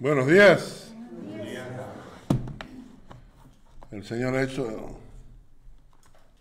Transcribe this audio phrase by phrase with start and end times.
[0.00, 0.92] Buenos días.
[3.90, 4.96] El Señor ha hecho,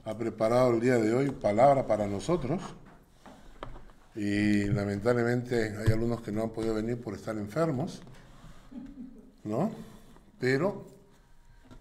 [0.06, 2.62] ha preparado el día de hoy palabra para nosotros
[4.14, 8.04] y lamentablemente hay algunos que no han podido venir por estar enfermos,
[9.44, 9.72] ¿no?
[10.40, 10.86] Pero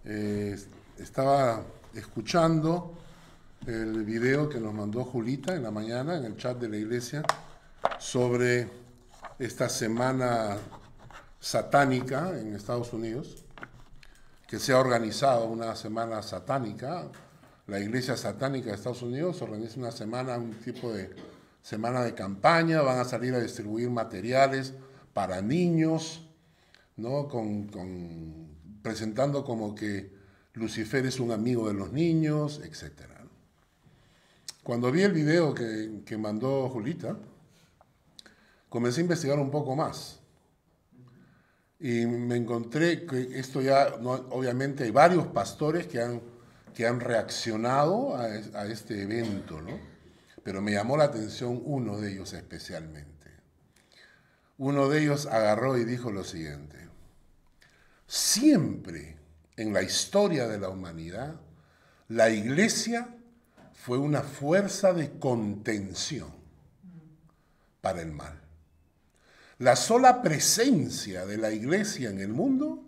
[0.03, 0.57] eh,
[0.97, 1.61] estaba
[1.93, 2.97] escuchando
[3.67, 7.21] el video que nos mandó Julita en la mañana en el chat de la iglesia
[7.99, 8.67] sobre
[9.37, 10.57] esta semana
[11.39, 13.43] satánica en Estados Unidos,
[14.47, 17.09] que se ha organizado una semana satánica.
[17.67, 21.13] La iglesia satánica de Estados Unidos organiza una semana, un tipo de
[21.61, 24.73] semana de campaña, van a salir a distribuir materiales
[25.13, 26.25] para niños,
[26.95, 27.27] ¿no?
[27.27, 27.67] Con,
[28.81, 30.15] presentando como que
[30.53, 33.01] Lucifer es un amigo de los niños, etc.
[34.63, 37.17] Cuando vi el video que, que mandó Julita,
[38.69, 40.16] comencé a investigar un poco más.
[41.79, 46.21] Y me encontré que esto ya, obviamente hay varios pastores que han,
[46.73, 49.79] que han reaccionado a, a, este evento, ¿no?
[50.43, 53.31] Pero me llamó la atención uno de ellos especialmente.
[54.57, 56.87] Uno de ellos agarró y dijo lo siguiente,
[58.07, 59.17] siempre
[59.55, 61.35] en la historia de la humanidad,
[62.07, 63.07] la iglesia
[63.73, 66.31] fue una fuerza de contención
[67.81, 68.46] para el mal.
[69.59, 72.83] La sola presencia de la iglesia en el mundo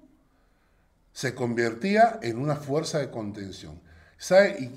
[1.13, 3.81] se convertía en una fuerza de contención.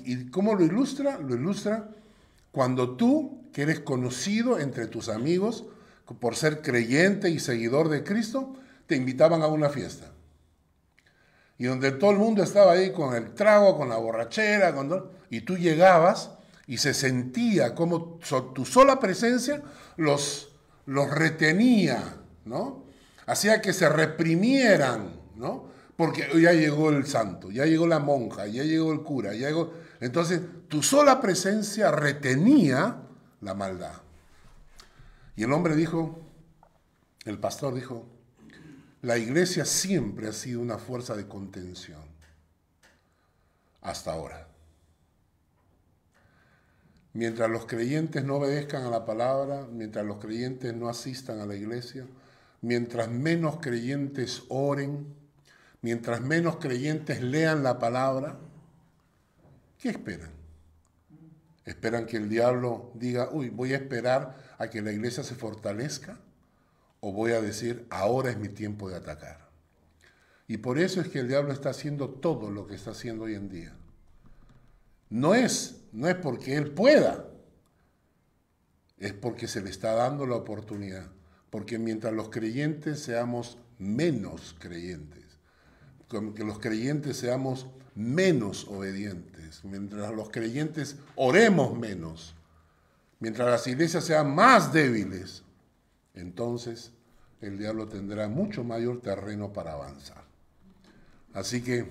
[0.05, 1.19] ¿Y, cómo lo ilustra?
[1.19, 1.89] Lo ilustra
[2.51, 5.65] cuando tú, que eres conocido entre tus amigos
[6.19, 8.55] por ser creyente y seguidor de Cristo,
[8.87, 10.11] te invitaban a una fiesta.
[11.59, 14.73] Y donde todo el mundo estaba ahí con el trago, con la borrachera,
[15.29, 16.31] y tú llegabas
[16.65, 18.19] y se sentía como
[18.53, 19.61] tu sola presencia
[19.97, 20.52] los
[20.85, 22.83] los retenía, ¿no?
[23.25, 25.71] Hacía que se reprimieran, ¿no?
[25.95, 29.73] Porque ya llegó el santo, ya llegó la monja, ya llegó el cura, ya llegó...
[29.99, 32.97] Entonces, tu sola presencia retenía
[33.41, 33.93] la maldad.
[35.35, 36.19] Y el hombre dijo,
[37.25, 38.05] el pastor dijo,
[39.01, 42.01] la iglesia siempre ha sido una fuerza de contención,
[43.81, 44.47] hasta ahora.
[47.13, 51.55] Mientras los creyentes no obedezcan a la palabra, mientras los creyentes no asistan a la
[51.55, 52.07] iglesia,
[52.61, 55.13] mientras menos creyentes oren,
[55.81, 58.39] mientras menos creyentes lean la palabra,
[59.77, 60.31] ¿qué esperan?
[61.65, 66.19] ¿Esperan que el diablo diga, uy, voy a esperar a que la iglesia se fortalezca?
[66.99, 69.49] ¿O voy a decir, ahora es mi tiempo de atacar?
[70.47, 73.35] Y por eso es que el diablo está haciendo todo lo que está haciendo hoy
[73.35, 73.73] en día.
[75.09, 77.29] No es no es porque Él pueda,
[78.97, 81.09] es porque se le está dando la oportunidad.
[81.49, 85.23] Porque mientras los creyentes seamos menos creyentes,
[86.09, 92.35] que los creyentes seamos menos obedientes, mientras los creyentes oremos menos,
[93.19, 95.43] mientras las iglesias sean más débiles,
[96.15, 96.91] entonces
[97.41, 100.23] el diablo tendrá mucho mayor terreno para avanzar.
[101.33, 101.85] Así que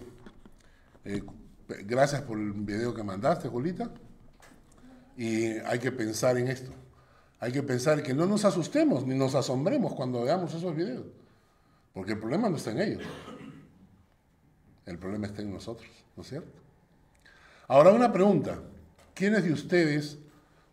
[1.04, 1.22] eh,
[1.84, 3.90] Gracias por el video que mandaste, Julita.
[5.16, 6.72] Y hay que pensar en esto.
[7.40, 11.06] Hay que pensar que no nos asustemos ni nos asombremos cuando veamos esos videos.
[11.92, 13.02] Porque el problema no está en ellos.
[14.86, 16.58] El problema está en nosotros, ¿no es cierto?
[17.68, 18.60] Ahora una pregunta.
[19.14, 20.18] ¿Quiénes de ustedes,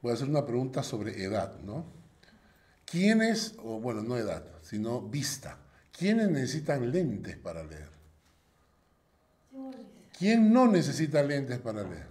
[0.01, 1.85] voy a hacer una pregunta sobre edad, ¿no?
[2.85, 5.57] ¿Quiénes, o bueno, no edad, sino vista,
[5.91, 7.98] ¿quiénes necesitan lentes para leer?
[10.19, 12.07] ¿Quién no necesita lentes para leer?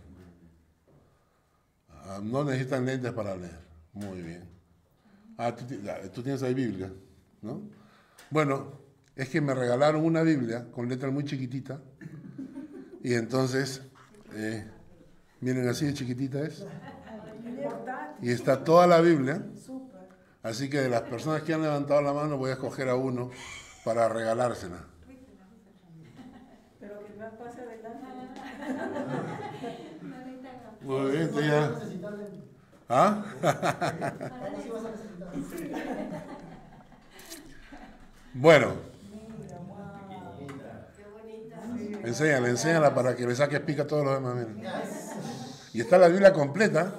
[1.91, 3.59] Ah, no necesitan lentes para leer.
[3.93, 4.45] Muy bien.
[5.37, 6.91] Ah, tú, tienes ahí Biblia,
[7.43, 7.61] ¿no?
[8.31, 8.73] Bueno,
[9.15, 11.83] es que me regalaron una Biblia con letra muy chiquitita
[13.05, 13.83] y entonces,
[14.33, 14.65] eh,
[15.43, 16.67] miren así de chiquitita es.
[18.23, 19.45] Y está toda la Biblia.
[20.43, 23.31] Así que de las personas que han levantado la mano voy a escoger a uno
[23.85, 24.87] para regalársela.
[30.83, 31.73] Muy bien, ya.
[32.89, 33.25] ¿Ah?
[38.35, 38.73] bueno.
[42.05, 44.47] Enséñala, enséñala para que le saques pica a todos los demás.
[45.75, 46.95] Y está la Biblia completa.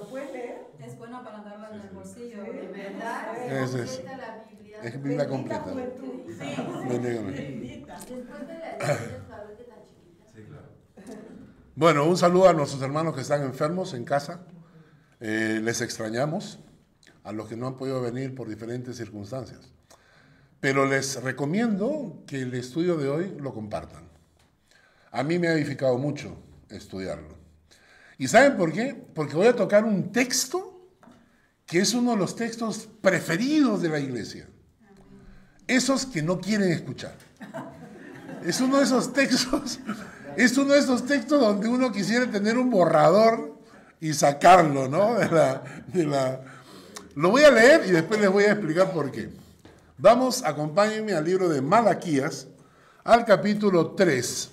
[0.78, 2.42] Es bueno para andarla en el bolsillo.
[2.44, 3.64] De verdad.
[3.64, 4.02] Es, es,
[4.82, 5.74] es Biblia completa.
[11.80, 14.42] Bueno, un saludo a nuestros hermanos que están enfermos en casa.
[15.18, 16.58] Eh, les extrañamos,
[17.24, 19.60] a los que no han podido venir por diferentes circunstancias.
[20.60, 24.02] Pero les recomiendo que el estudio de hoy lo compartan.
[25.10, 26.36] A mí me ha edificado mucho
[26.68, 27.38] estudiarlo.
[28.18, 29.02] ¿Y saben por qué?
[29.14, 30.86] Porque voy a tocar un texto
[31.64, 34.50] que es uno de los textos preferidos de la iglesia.
[35.66, 37.16] Esos que no quieren escuchar.
[38.44, 39.80] Es uno de esos textos,
[40.42, 43.56] es uno de esos textos donde uno quisiera tener un borrador
[44.00, 45.14] y sacarlo, ¿no?
[45.18, 46.40] De la, de la...
[47.14, 49.30] Lo voy a leer y después les voy a explicar por qué.
[49.98, 52.46] Vamos, acompáñenme al libro de Malaquías,
[53.04, 54.50] al capítulo 3.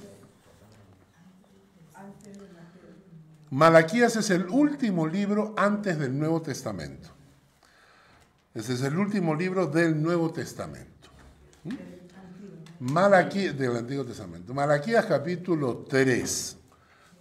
[3.50, 7.10] Malaquías es el último libro antes del Nuevo Testamento.
[8.54, 11.10] Ese es el último libro del Nuevo Testamento.
[11.64, 11.97] ¿Mm?
[12.80, 14.54] Malaquías, del Antiguo Testamento.
[14.54, 16.58] Malaquías capítulo 3,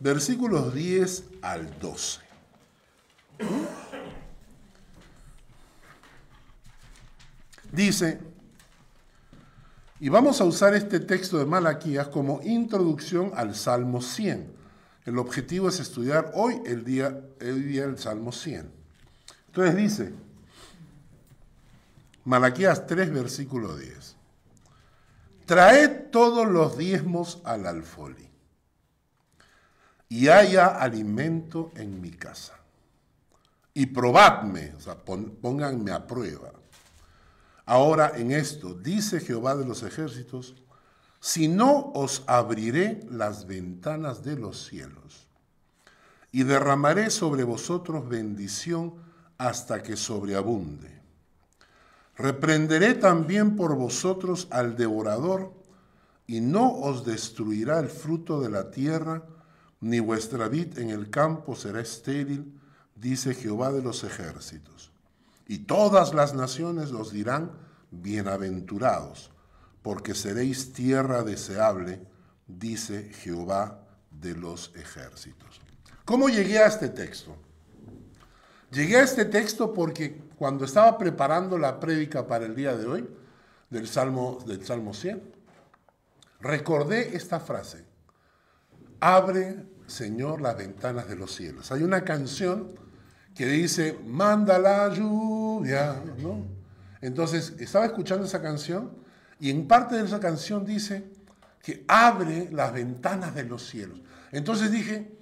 [0.01, 2.21] versículos 10 al 12.
[7.73, 8.21] Dice,
[9.99, 14.55] y vamos a usar este texto de Malaquías como introducción al Salmo 100.
[15.07, 18.71] El objetivo es estudiar hoy el día, el día del Salmo 100.
[19.47, 20.13] Entonces dice,
[22.25, 24.16] Malaquías 3, versículo 10.
[25.47, 28.29] Traed todos los diezmos al alfolí
[30.09, 32.55] y haya alimento en mi casa.
[33.73, 36.51] Y probadme, o sea, pónganme a prueba
[37.67, 40.55] Ahora en esto, dice Jehová de los ejércitos,
[41.19, 45.27] si no os abriré las ventanas de los cielos
[46.31, 48.95] y derramaré sobre vosotros bendición
[49.37, 50.96] hasta que sobreabunde.
[52.17, 55.53] Reprenderé también por vosotros al devorador
[56.27, 59.23] y no os destruirá el fruto de la tierra,
[59.81, 62.59] ni vuestra vid en el campo será estéril,
[62.95, 64.91] dice Jehová de los ejércitos.
[65.47, 67.53] Y todas las naciones os dirán,
[67.91, 69.31] bienaventurados,
[69.83, 72.01] porque seréis tierra deseable,
[72.49, 75.61] dice Jehová de los ejércitos.
[76.05, 77.37] ¿Cómo llegué a este texto?
[78.71, 83.09] Llegué a este texto porque cuando estaba preparando la prédica para el día de hoy,
[83.71, 85.23] del Salmo, del Salmo 100,
[86.41, 87.85] recordé esta frase,
[89.01, 91.71] abre Señor las ventanas de los cielos.
[91.71, 92.73] Hay una canción
[93.35, 96.03] que dice, manda la lluvia.
[97.01, 98.91] Entonces, estaba escuchando esa canción
[99.39, 101.05] y en parte de esa canción dice
[101.63, 104.01] que abre las ventanas de los cielos.
[104.33, 105.13] Entonces dije,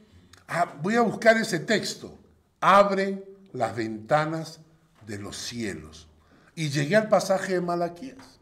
[0.48, 2.18] ah, voy a buscar ese texto,
[2.60, 4.60] abre las ventanas
[5.06, 6.08] de los cielos.
[6.54, 8.40] Y llegué al pasaje de Malaquías.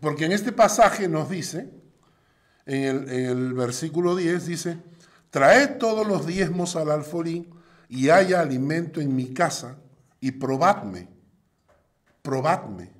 [0.00, 1.70] Porque en este pasaje nos dice,
[2.66, 4.78] en el, versículo 10 dice,
[5.30, 7.50] traed todos los diezmos al alforín
[7.88, 9.76] y haya alimento en mi casa,
[10.20, 11.08] y probadme,
[12.22, 12.90] probadme,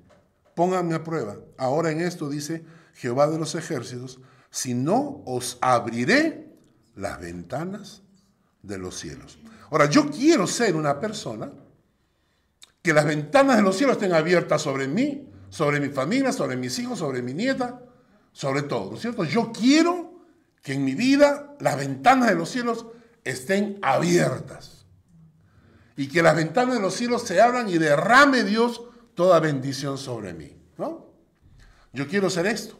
[0.55, 1.37] pónganme a prueba.
[1.57, 2.63] Ahora en esto dice
[2.93, 4.19] Jehová de los ejércitos,
[4.49, 6.51] si no os abriré
[6.95, 8.01] las ventanas
[8.61, 9.39] de los cielos.
[9.71, 11.49] Ahora, yo quiero ser una persona
[12.81, 16.77] que las ventanas de los cielos estén abiertas sobre mí, sobre mi familia, sobre mis
[16.79, 17.81] hijos, sobre mi nieta,
[18.33, 19.23] sobre todo, ¿no es cierto?
[19.23, 20.25] Yo quiero
[20.61, 22.85] que en mi vida las ventanas de los cielos
[23.23, 24.85] estén abiertas
[25.95, 28.81] y que las ventanas de los cielos se abran y derrame Dios
[29.13, 30.55] toda bendición sobre mí.
[30.77, 31.07] ¿no?
[31.93, 32.79] Yo quiero ser esto.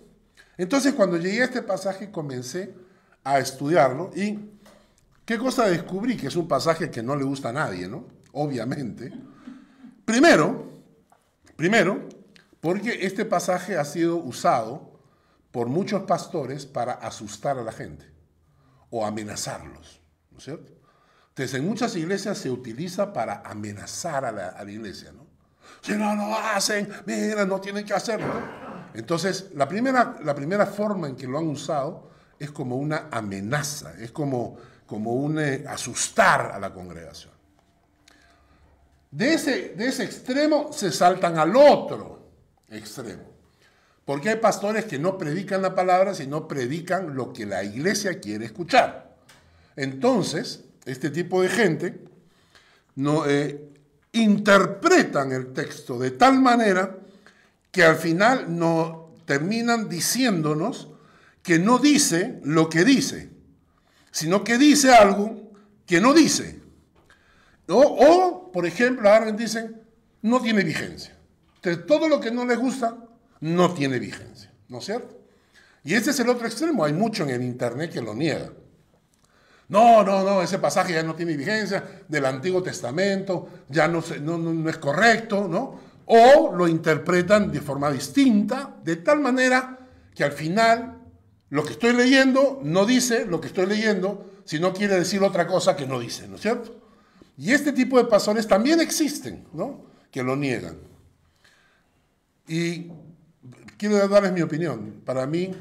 [0.58, 2.74] Entonces cuando llegué a este pasaje comencé
[3.24, 4.40] a estudiarlo y
[5.26, 6.18] ¿qué cosa descubrí?
[6.18, 8.06] Que es un pasaje que no le gusta a nadie, ¿no?
[8.34, 9.12] Obviamente.
[10.06, 10.82] Primero,
[11.56, 12.08] primero,
[12.60, 15.00] porque este pasaje ha sido usado
[15.52, 18.06] por muchos pastores para asustar a la gente
[18.90, 20.02] o amenazarlos,
[20.32, 20.72] ¿no es cierto?
[21.30, 25.26] Entonces, en muchas iglesias se utiliza para amenazar a la, iglesia, ¿no?
[25.82, 28.34] Si no lo hacen, mira, no tienen que hacerlo.
[28.94, 33.94] Entonces, la primera, la primera forma en que lo han usado es como una amenaza,
[34.00, 34.58] es como,
[34.92, 37.32] como un eh, asustar a la congregación.
[39.10, 42.28] De ese, de ese extremo se saltan al otro
[42.70, 43.24] extremo.
[44.04, 48.44] Porque hay pastores que no predican la palabra, sino predican lo que la iglesia quiere
[48.44, 49.16] escuchar.
[49.78, 52.04] Entonces, este tipo de gente,
[52.96, 53.70] no, eh,
[54.12, 56.98] interpretan el texto de tal manera
[57.72, 60.90] que al final no terminan diciéndonos
[61.44, 63.32] que no dice lo que dice,
[64.12, 65.52] sino que dice algo
[65.86, 66.60] que no dice.
[67.68, 69.82] O, por ejemplo, ahora dicen,
[70.22, 71.16] no tiene vigencia.
[71.56, 72.98] Entonces, todo lo que no les gusta
[73.40, 75.18] no tiene vigencia, ¿no es cierto?
[75.84, 78.52] Y este es el otro extremo, hay mucho en el Internet que lo niega.
[79.70, 84.38] No, no, no, ese pasaje ya no tiene vigencia del Antiguo Testamento, ya no, no,
[84.38, 85.92] no, es correcto, ¿no?
[86.14, 89.78] o lo interpretan de forma distinta, de tal manera
[90.14, 90.98] que al final
[91.52, 95.76] lo que estoy leyendo no dice lo que estoy leyendo, sino quiere decir otra cosa
[95.76, 96.82] que no dice, ¿no es cierto?
[97.38, 99.84] Y este tipo de pastores también existen, ¿no?
[100.10, 100.78] Que lo niegan.
[102.48, 102.90] Y
[103.78, 105.02] quiero darles mi opinión.
[105.06, 105.54] Para mí,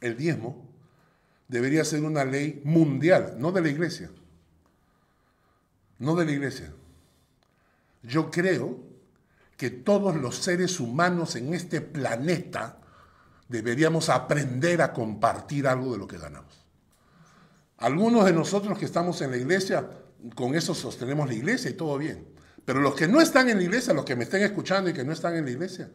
[0.00, 0.64] el diezmo
[1.48, 4.10] debería ser una ley mundial, no de la iglesia.
[5.98, 6.72] No de la iglesia.
[8.04, 8.78] Yo creo
[9.56, 12.79] que todos los seres humanos en este planeta
[13.50, 16.64] deberíamos aprender a compartir algo de lo que ganamos.
[17.78, 19.90] Algunos de nosotros que estamos en la iglesia,
[20.36, 22.28] con eso sostenemos la iglesia y todo bien.
[22.64, 25.02] Pero los que no están en la iglesia, los que me estén escuchando y que
[25.02, 25.90] no están en la iglesia,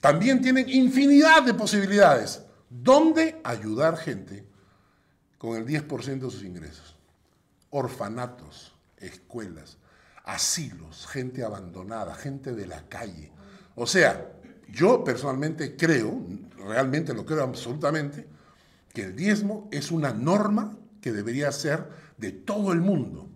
[0.00, 2.42] también tienen infinidad de posibilidades.
[2.68, 4.44] ¿Dónde ayudar gente
[5.38, 6.96] con el 10% de sus ingresos?
[7.70, 9.78] Orfanatos, escuelas,
[10.24, 13.30] asilos, gente abandonada, gente de la calle.
[13.76, 14.32] O sea,
[14.72, 16.20] yo personalmente creo,
[16.56, 18.26] realmente lo creo absolutamente,
[18.92, 21.86] que el diezmo es una norma que debería ser
[22.16, 23.28] de todo el mundo,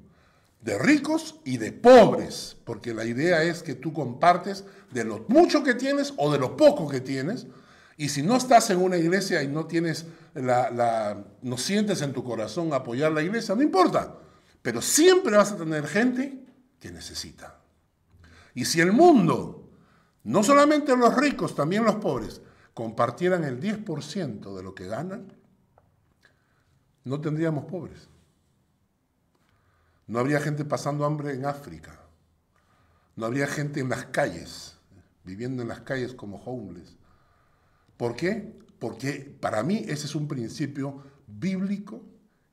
[0.61, 5.63] de ricos y de pobres, porque la idea es que tú compartes de lo mucho
[5.63, 7.47] que tienes o de lo poco que tienes,
[7.97, 12.25] y si no estás en una iglesia y no tienes la, no sientes en tu
[12.25, 14.17] corazón apoyar la iglesia, no importa,
[14.63, 16.45] pero siempre vas a tener gente
[16.81, 17.61] que necesita.
[18.55, 19.64] Y si el mundo,
[20.25, 22.41] no solamente los ricos, también los pobres,
[22.73, 25.33] compartieran el 10% de lo que ganan,
[27.05, 28.09] no tendríamos pobres.
[30.07, 32.01] No habría gente pasando hambre en África.
[33.17, 34.77] No habría gente en las calles,
[35.23, 36.97] viviendo en las calles como homeless.
[37.97, 38.59] ¿Por qué?
[38.79, 42.03] Porque para mí ese es un principio bíblico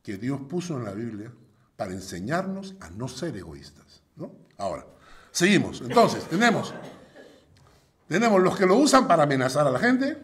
[0.03, 1.33] que Dios puso en la Biblia
[1.75, 4.03] para enseñarnos a no ser egoístas.
[4.15, 4.31] ¿no?
[4.57, 4.85] Ahora,
[5.31, 5.81] seguimos.
[5.81, 6.73] Entonces, tenemos,
[8.11, 10.17] tenemos los que lo usan para amenazar a la gente,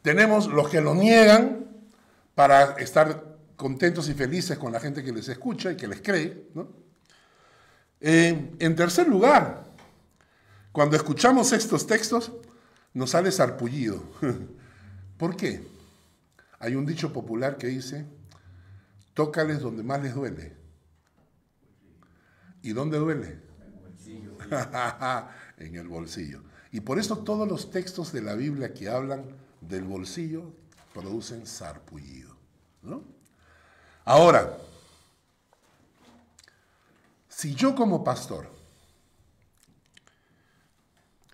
[0.00, 1.66] tenemos los que lo niegan
[2.34, 6.48] para estar contentos y felices con la gente que les escucha y que les cree.
[8.00, 9.64] Eh, en tercer lugar,
[10.72, 12.32] cuando escuchamos estos textos,
[12.94, 14.02] nos sale sarpullido.
[15.18, 15.62] ¿Por qué?
[16.58, 18.06] Hay un dicho popular que dice,
[19.12, 20.56] tócales donde más les duele.
[22.62, 23.40] ¿Y dónde duele?
[25.60, 26.42] en el bolsillo.
[26.72, 29.24] Y por eso todos los textos de la Biblia que hablan
[29.60, 30.52] del bolsillo
[30.92, 32.36] producen sarpullido.
[34.04, 34.58] Ahora,
[37.28, 38.50] si yo como pastor,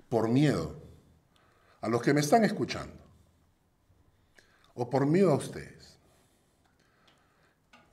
[0.08, 0.82] por miedo
[1.80, 2.94] a los que me están escuchando,
[4.74, 5.96] o por miedo a ustedes,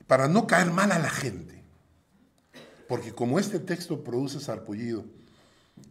[0.06, 1.62] para no caer mal a la gente,
[2.88, 5.04] porque como este texto produce sarpullido,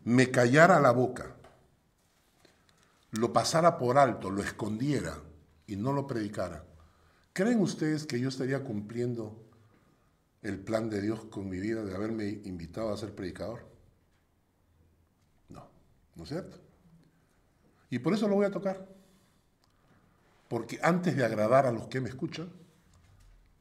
[0.04, 1.36] me callara la boca,
[3.12, 5.18] lo pasara por alto, lo escondiera
[5.68, 6.64] y no lo predicara,
[7.34, 9.40] ¿creen ustedes que yo estaría cumpliendo
[10.42, 13.66] el plan de Dios con mi vida de haberme invitado a ser predicador?
[15.50, 15.68] No,
[16.16, 16.58] ¿no es cierto?
[17.90, 18.88] Y por eso lo voy a tocar.
[20.48, 22.50] Porque antes de agradar a los que me escuchan,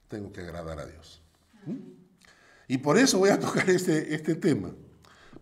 [0.08, 1.22] tengo que agradar a Dios.
[2.68, 4.72] Y por eso voy a tocar este, este tema.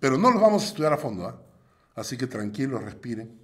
[0.01, 1.41] Pero no los vamos a estudiar a fondo, ¿ah?
[1.95, 3.39] así que tranquilos, respiren.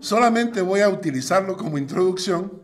[0.00, 2.62] Solamente voy a utilizarlo como introducción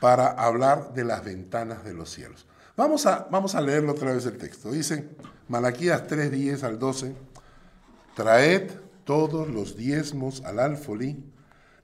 [0.00, 2.46] para hablar de las ventanas de los cielos.
[2.76, 4.70] Vamos a, vamos a leerlo otra vez el texto.
[4.70, 5.10] Dice
[5.48, 7.14] Malaquías 3, 10 al 12,
[8.14, 8.70] traed
[9.04, 11.24] todos los diezmos al alfolí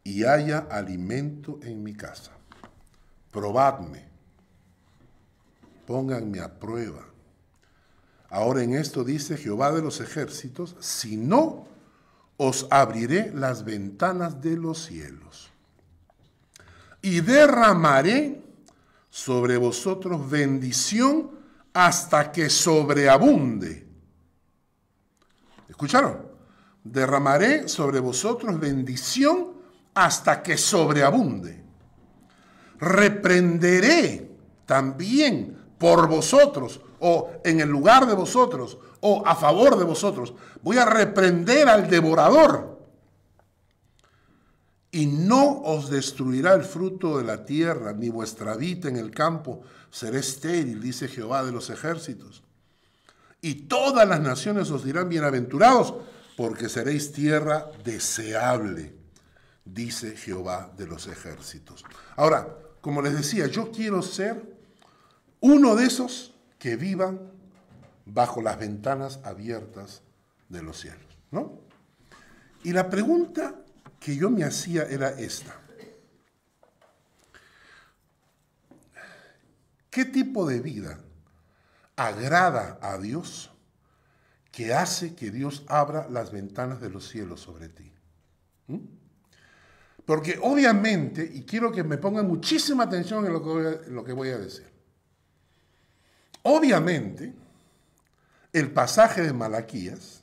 [0.04, 2.30] y haya alimento en mi casa.
[3.32, 4.04] Probadme,
[5.86, 7.04] pónganme a prueba.
[8.28, 11.68] Ahora en esto dice Jehová de los ejércitos, si no,
[12.37, 15.50] os abriré las ventanas de los cielos
[17.00, 18.42] y derramaré
[19.09, 21.30] sobre vosotros bendición
[21.73, 23.87] hasta que sobreabunde.
[25.68, 26.37] ¿Escucharon?
[26.92, 29.54] derramaré sobre vosotros bendición
[29.95, 31.64] hasta que sobreabunde.
[32.78, 34.30] Reprenderé
[34.66, 40.34] también por vosotros o en el lugar de vosotros o a favor de vosotros.
[40.62, 42.76] Voy a reprender al devorador.
[44.90, 49.62] Y no os destruirá el fruto de la tierra, ni vuestra vida en el campo
[49.88, 52.42] será estéril, dice Jehová de los ejércitos.
[53.40, 55.94] Y todas las naciones os dirán bienaventurados,
[56.36, 58.96] porque seréis tierra deseable,
[59.64, 61.84] dice Jehová de los ejércitos.
[62.16, 62.48] Ahora,
[62.80, 64.42] como les decía, yo quiero ser
[65.40, 66.35] uno de esos
[66.66, 67.20] que vivan
[68.06, 70.02] bajo las ventanas abiertas
[70.49, 71.16] de los cielos.
[71.30, 71.61] ¿no?
[72.64, 73.54] Y la pregunta
[74.00, 75.54] que yo me hacía era esta.
[79.88, 80.99] ¿Qué tipo de vida
[81.94, 83.52] agrada a Dios
[84.50, 87.92] que hace que Dios abra las ventanas de los cielos sobre ti?
[88.66, 88.78] ¿Mm?
[90.04, 93.94] Porque obviamente, y quiero que me pongan muchísima atención en lo que voy a, en
[93.94, 94.75] lo que voy a decir,
[96.46, 97.34] obviamente
[98.52, 100.22] el pasaje de Malaquías,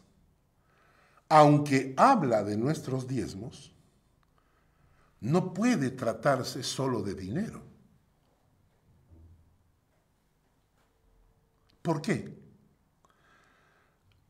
[1.28, 3.74] aunque habla de nuestros diezmos,
[5.20, 7.62] no puede tratarse solo de dinero.
[11.82, 12.34] ¿Por qué?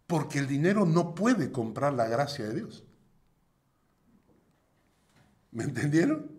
[0.07, 2.83] Porque el dinero no puede comprar la gracia de Dios.
[5.51, 6.31] ¿Me entendieron?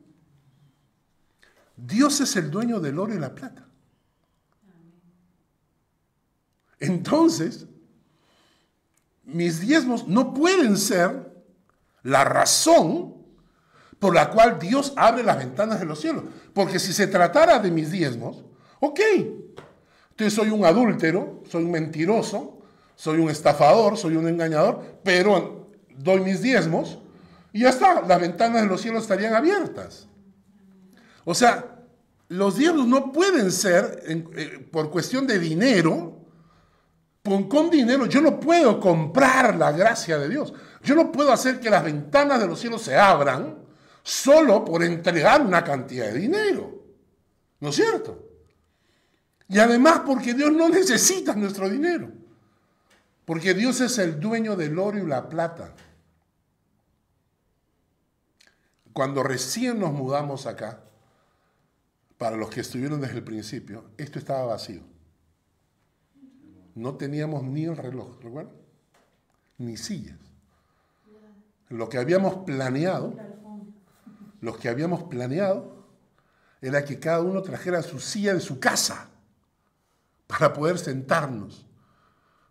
[1.76, 3.63] Dios es el dueño del oro y la plata.
[6.80, 7.66] Entonces,
[9.24, 11.32] mis diezmos no pueden ser
[12.02, 13.14] la razón
[13.98, 16.24] por la cual Dios abre las ventanas de los cielos.
[16.52, 18.44] Porque si se tratara de mis diezmos,
[18.80, 19.00] ok,
[20.10, 22.58] entonces soy un adúltero, soy un mentiroso,
[22.94, 26.98] soy un estafador, soy un engañador, pero doy mis diezmos
[27.52, 30.08] y ya está, las ventanas de los cielos estarían abiertas.
[31.24, 31.78] O sea,
[32.28, 36.13] los diezmos no pueden ser eh, por cuestión de dinero.
[37.24, 40.52] Con, dinero yo no puedo comprar la gracia de Dios.
[40.82, 43.64] Yo no puedo hacer que las ventanas de los cielos se abran
[44.02, 46.84] solo por entregar una cantidad de dinero.
[47.60, 48.28] ¿No es cierto?
[49.48, 52.12] Y además porque Dios no necesita nuestro dinero.
[53.24, 55.72] Porque Dios es el dueño del oro y la plata.
[58.92, 60.80] Cuando recién nos mudamos acá,
[62.18, 64.93] para los que estuvieron desde el principio, esto estaba vacío.
[66.74, 68.54] No teníamos ni el reloj, ¿recuerdan?
[69.58, 70.18] Ni sillas.
[71.68, 73.14] Lo que habíamos planeado,
[74.40, 75.84] lo que habíamos planeado
[76.60, 79.08] era que cada uno trajera su silla de su casa
[80.26, 81.66] para poder sentarnos,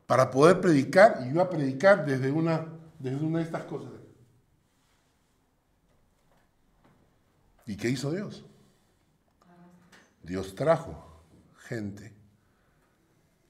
[0.06, 2.66] para poder predicar, y yo a predicar desde una,
[3.00, 3.92] desde una de estas cosas.
[7.66, 8.46] ¿Y qué hizo Dios?
[10.22, 11.22] Dios trajo
[11.68, 12.13] gente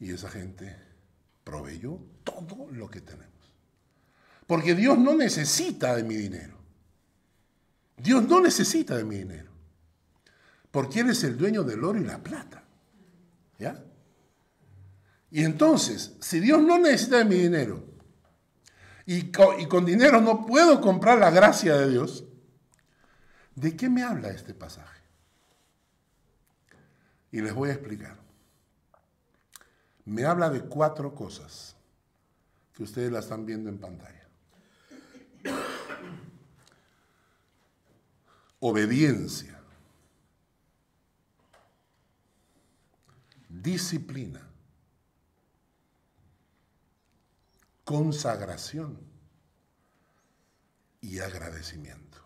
[0.03, 0.75] y esa gente
[1.43, 3.29] proveyó todo lo que tenemos.
[4.45, 6.57] Porque Dios no necesita de mi dinero.
[7.97, 9.51] Dios no necesita de mi dinero.
[10.71, 12.63] Porque Él es el dueño del oro y la plata.
[13.59, 13.83] ¿Ya?
[15.31, 17.85] Y entonces, si Dios no necesita de mi dinero
[19.05, 22.25] y con, y con dinero no puedo comprar la gracia de Dios,
[23.55, 25.01] ¿De qué me habla este pasaje?
[27.31, 28.22] Y les voy a explicar.
[30.05, 31.75] Me habla de cuatro cosas
[32.73, 34.27] que ustedes la están viendo en pantalla.
[38.59, 39.59] Obediencia,
[43.49, 44.41] disciplina,
[47.83, 48.97] consagración
[51.01, 52.19] y agradecimiento.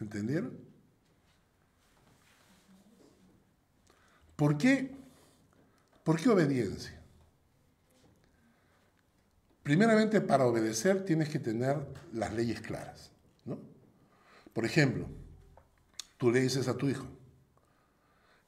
[0.00, 0.73] ¿Entendieron?
[4.36, 4.94] ¿Por qué?
[6.02, 7.00] ¿Por qué obediencia?
[9.62, 11.78] Primeramente, para obedecer tienes que tener
[12.12, 13.10] las leyes claras.
[13.46, 13.58] ¿no?
[14.52, 15.06] Por ejemplo,
[16.18, 17.06] tú le dices a tu hijo,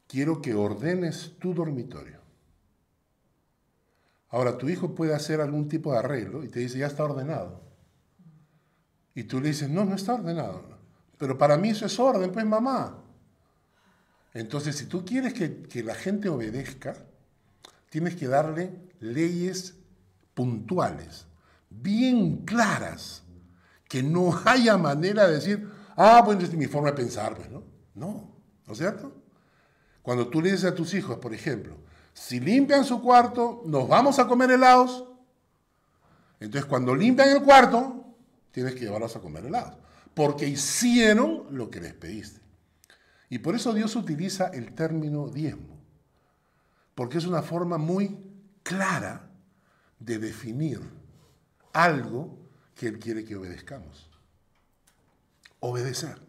[0.06, 2.20] quiero que ordenes tu dormitorio.
[4.28, 7.62] Ahora, tu hijo puede hacer algún tipo de arreglo y te dice, ya está ordenado.
[9.14, 10.76] Y tú le dices, no, no está ordenado.
[11.16, 13.02] Pero para mí eso es orden, pues mamá.
[14.36, 16.94] Entonces, si tú quieres que, la gente obedezca,
[17.88, 18.70] tienes que darle
[19.00, 19.76] leyes
[20.34, 21.26] puntuales,
[21.70, 23.22] bien claras,
[23.88, 27.62] que no haya manera de decir, ah, bueno, es mi forma de pensar, pues, ¿no?
[27.94, 28.30] No,
[28.66, 29.10] ¿no es cierto?
[30.02, 31.78] Cuando tú le dices a tus hijos, por ejemplo,
[32.12, 35.04] si limpian su cuarto, nos vamos a comer helados.
[36.40, 38.04] Entonces, cuando limpian el cuarto,
[38.50, 39.78] tienes que llevarlos a comer helados
[40.12, 42.45] porque hicieron lo que les pediste.
[43.28, 45.80] Y por eso Dios utiliza el término diezmo,
[46.94, 48.16] porque es una forma muy
[48.62, 49.28] clara
[49.98, 50.80] de definir
[51.72, 52.38] algo
[52.74, 54.08] que Él quiere que obedezcamos.
[55.60, 56.20] Obedecer.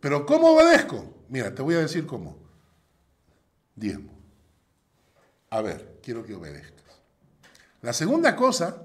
[0.00, 1.24] Pero ¿cómo obedezco?
[1.28, 2.36] Mira, te voy a decir cómo.
[3.74, 4.12] Diezmo.
[5.50, 6.84] A ver, quiero que obedezcas.
[7.82, 8.82] La segunda cosa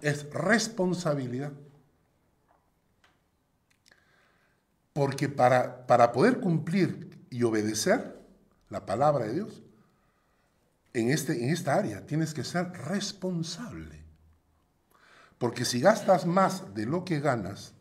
[0.00, 1.52] es responsabilidad.
[4.92, 8.20] Porque para, para poder cumplir y obedecer
[8.68, 9.62] la palabra de Dios,
[10.92, 14.02] en, este, en esta área, tienes que ser responsable.
[15.38, 17.74] Porque si gastas más de lo que ganas,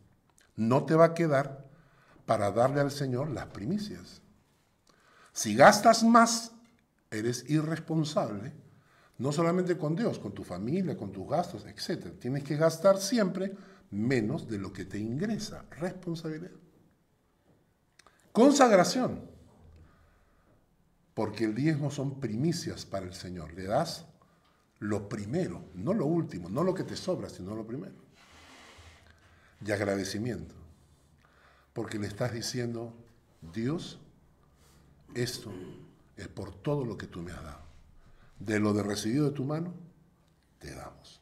[0.55, 1.69] no te va a quedar
[2.25, 4.21] para darle al Señor las primicias.
[5.33, 6.53] Si gastas más,
[7.09, 8.53] eres irresponsable,
[9.17, 12.19] no solamente con Dios, con tu familia, con tus gastos, etc.
[12.19, 13.55] Tienes que gastar siempre
[13.91, 15.65] menos de lo que te ingresa.
[15.71, 16.51] Responsabilidad.
[18.31, 19.29] Consagración.
[21.13, 23.53] Porque el diezmo son primicias para el Señor.
[23.53, 24.05] Le das
[24.79, 27.93] lo primero, no lo último, no lo que te sobra, sino lo primero.
[29.63, 30.55] Y agradecimiento.
[31.73, 32.93] Porque le estás diciendo,
[33.53, 33.99] Dios,
[35.13, 35.51] esto
[36.17, 37.61] es por todo lo que tú me has dado.
[38.39, 39.73] De lo de recibido de tu mano,
[40.59, 41.21] te damos.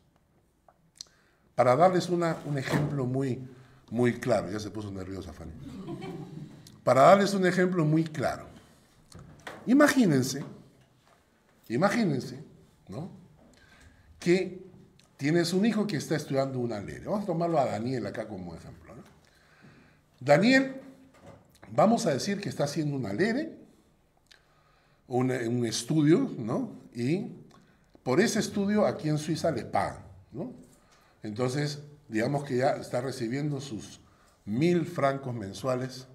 [1.56, 3.46] Para darles una, un ejemplo muy,
[3.92, 5.52] muy claro, ya se puso nerviosa Fanny.
[6.90, 8.48] Para darles un ejemplo muy claro.
[9.68, 10.44] Imagínense,
[11.68, 12.44] imagínense,
[12.88, 13.12] ¿no?
[14.18, 14.66] Que
[15.16, 16.98] tienes un hijo que está estudiando una ley.
[17.06, 18.96] Vamos a tomarlo a Daniel acá como ejemplo.
[20.20, 20.82] Daniel,
[21.72, 23.56] vamos a decir que está haciendo una ley
[25.06, 25.30] un,
[25.68, 26.72] estudio, ¿no?
[26.96, 27.36] Y
[28.02, 30.54] por ese estudio aquí en Suiza le pagan, ¿no?
[31.22, 34.00] Entonces, digamos que ya está recibiendo sus
[34.44, 36.08] mil francos mensuales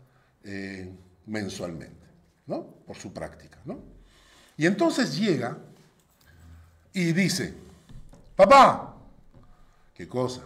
[0.45, 0.95] eh,
[1.27, 2.07] mensualmente,
[2.47, 2.67] ¿no?
[2.87, 3.81] Por su práctica, ¿no?
[4.57, 5.59] Y entonces llega
[6.93, 7.55] y dice,
[8.37, 8.97] papá,
[9.95, 10.43] ¿qué cosa?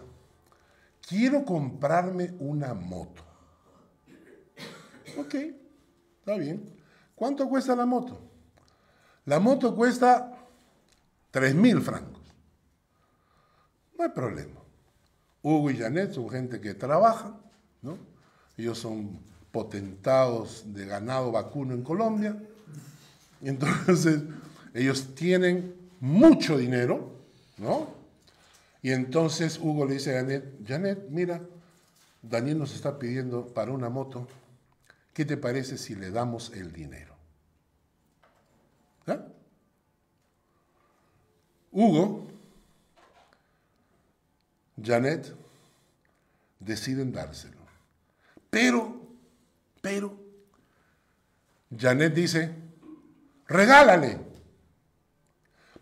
[1.07, 3.23] Quiero comprarme una moto.
[5.19, 5.35] Ok,
[6.21, 6.77] está bien.
[7.15, 8.21] ¿Cuánto cuesta la moto?
[9.25, 10.33] La moto cuesta
[11.33, 12.23] 3.000 francos.
[13.97, 14.61] No hay problema.
[15.43, 17.39] Hugo y Janet son gente que trabaja,
[17.83, 17.99] ¿no?
[18.57, 19.21] Ellos son
[19.59, 22.41] potentados de ganado vacuno en Colombia.
[23.43, 24.23] Entonces
[24.73, 27.11] ellos tienen mucho dinero,
[27.57, 27.89] ¿no?
[28.83, 31.43] Y entonces Hugo le dice a Janet, Janet, mira,
[32.23, 34.29] Daniel nos está pidiendo para una moto,
[35.13, 37.17] ¿qué te parece si le damos el dinero?
[41.73, 42.29] Hugo,
[44.81, 45.35] Janet,
[46.61, 47.59] deciden dárselo.
[48.51, 49.08] Pero,
[49.89, 50.15] pero,
[51.75, 52.55] Janet dice,
[53.47, 54.21] regálale.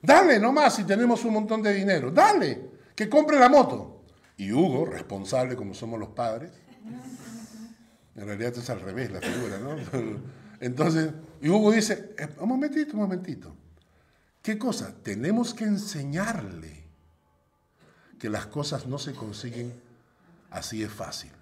[0.01, 2.13] Dale nomás si tenemos un montón de dinero.
[2.13, 4.05] Dale, que compre la moto.
[4.37, 6.53] Y Hugo, responsable como somos los padres,
[8.15, 9.75] en realidad es al revés la figura, ¿no?
[10.61, 11.11] Entonces,
[11.43, 13.57] y Hugo dice, eh, un momentito, un momentito.
[14.41, 14.95] ¿Qué cosa?
[15.03, 16.85] Tenemos que enseñarle
[18.21, 19.75] que las cosas no se consiguen
[20.51, 21.33] así de fácil.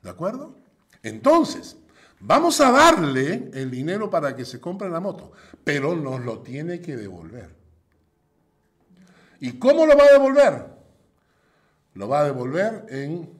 [0.00, 0.54] ¿De acuerdo?
[1.02, 1.76] Entonces,
[2.20, 5.32] vamos a darle el dinero para que se compre la moto,
[5.64, 7.56] pero nos lo tiene que devolver.
[9.40, 10.66] ¿Y cómo lo va a devolver?
[11.94, 13.30] Lo va a devolver en,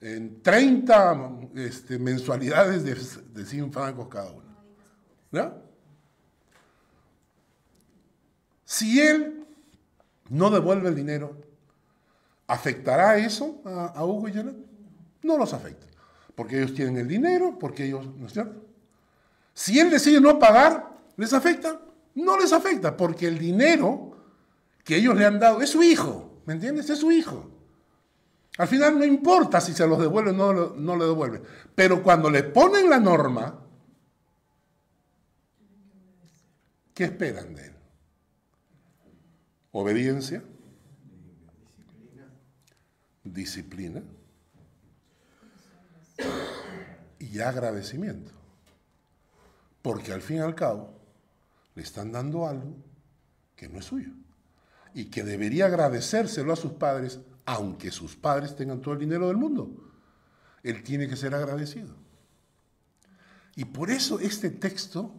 [0.00, 2.94] en 30 este, mensualidades de,
[3.40, 4.44] de 100 francos cada uno.
[8.64, 9.46] Si él
[10.30, 11.36] no devuelve el dinero,
[12.46, 14.56] ¿afectará eso a, Hugo y Janet?
[15.22, 15.86] No los afecta,
[16.34, 18.64] porque ellos tienen el dinero, porque ellos, ¿no es cierto?
[19.52, 21.80] Si él decide no pagar, ¿les afecta?
[22.14, 24.16] No les afecta, porque el dinero
[24.84, 26.90] que ellos le han dado es su hijo, ¿me entiendes?
[26.90, 27.50] Es su hijo.
[28.58, 31.42] Al final no importa si se los devuelve o no, no le devuelve,
[31.74, 33.60] pero cuando le ponen la norma,
[36.94, 37.72] ¿Qué esperan de él?
[39.72, 40.44] Obediencia,
[43.24, 44.00] disciplina
[47.18, 48.32] y agradecimiento.
[49.82, 50.94] Porque al fin y al cabo
[51.74, 52.76] le están dando algo
[53.56, 54.10] que no es suyo
[54.94, 59.36] y que debería agradecérselo a sus padres, aunque sus padres tengan todo el dinero del
[59.36, 59.70] mundo.
[60.62, 61.94] Él tiene que ser agradecido.
[63.56, 65.12] Y por eso este texto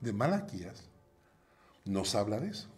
[0.00, 0.84] de Malaquías
[1.84, 2.68] nos habla de eso.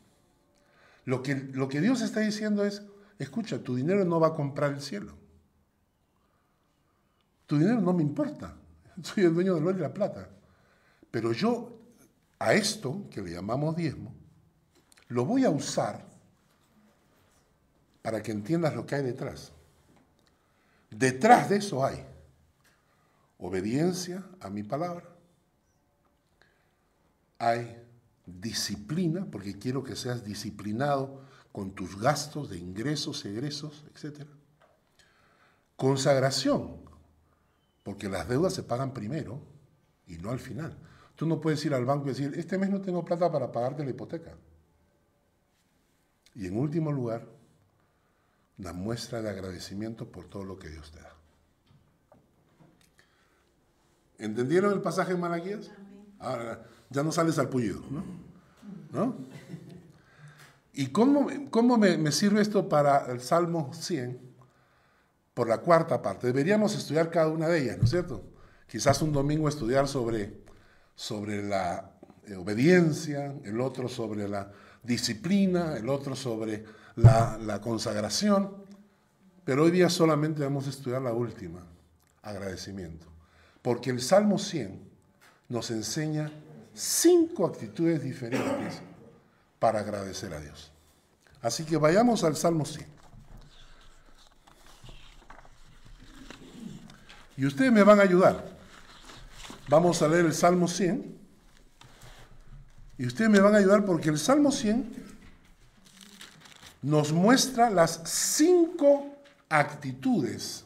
[1.05, 2.83] Lo que, lo que Dios está diciendo es,
[3.19, 5.17] escucha, tu dinero no va a comprar el cielo.
[7.47, 8.55] Tu dinero no me importa.
[9.03, 10.29] Soy el dueño del oro y la plata.
[11.11, 11.79] Pero yo
[12.39, 14.15] a esto, que le llamamos diezmo,
[15.09, 16.05] lo voy a usar
[18.03, 19.53] para que entiendas lo que hay detrás.
[20.91, 22.05] Detrás de eso hay
[23.39, 25.09] obediencia a mi palabra,
[27.39, 27.83] hay
[28.27, 34.27] disciplina, porque quiero que seas disciplinado con tus gastos de ingresos, egresos, etc.
[35.77, 36.81] Consagración,
[37.85, 39.41] porque las deudas se pagan primero
[40.09, 40.77] y no al final.
[41.15, 43.85] Tú no puedes ir al banco y decir, este mes no tengo plata para pagarte
[43.85, 44.33] la hipoteca.
[46.35, 47.29] Y en último lugar,
[48.59, 51.15] la muestra de agradecimiento por todo lo que Dios te da.
[54.19, 55.71] ¿Entendieron el pasaje de Malaquías?
[56.19, 58.05] Ahora ya no sales al pullido, ¿no?
[58.93, 59.17] ¿No?
[60.73, 64.34] ¿Y cómo, cómo me, me, sirve esto para el Salmo 100?
[65.35, 66.29] Por la cuarta parte.
[66.29, 68.23] Deberíamos estudiar cada una de ellas, ¿no es cierto?
[68.67, 70.43] Quizás un domingo estudiar sobre,
[70.95, 71.91] sobre la
[72.27, 74.51] eh, obediencia, el otro sobre la
[74.83, 76.65] disciplina, el otro sobre
[76.97, 78.65] la, la consagración.
[79.45, 81.61] Pero hoy día solamente vamos a estudiar la última,
[82.23, 83.07] agradecimiento.
[83.61, 84.81] Porque el Salmo 100
[85.49, 86.31] nos enseña
[86.73, 88.81] cinco actitudes diferentes
[89.59, 90.73] para agradecer a Dios.
[91.41, 92.94] Así que vayamos al Salmo 100.
[97.37, 98.45] Y ustedes me van a ayudar.
[99.69, 101.19] Vamos a leer el Salmo 100.
[102.99, 105.05] Y ustedes me van a ayudar porque el Salmo 100
[106.83, 109.17] nos muestra las cinco
[109.49, 110.65] actitudes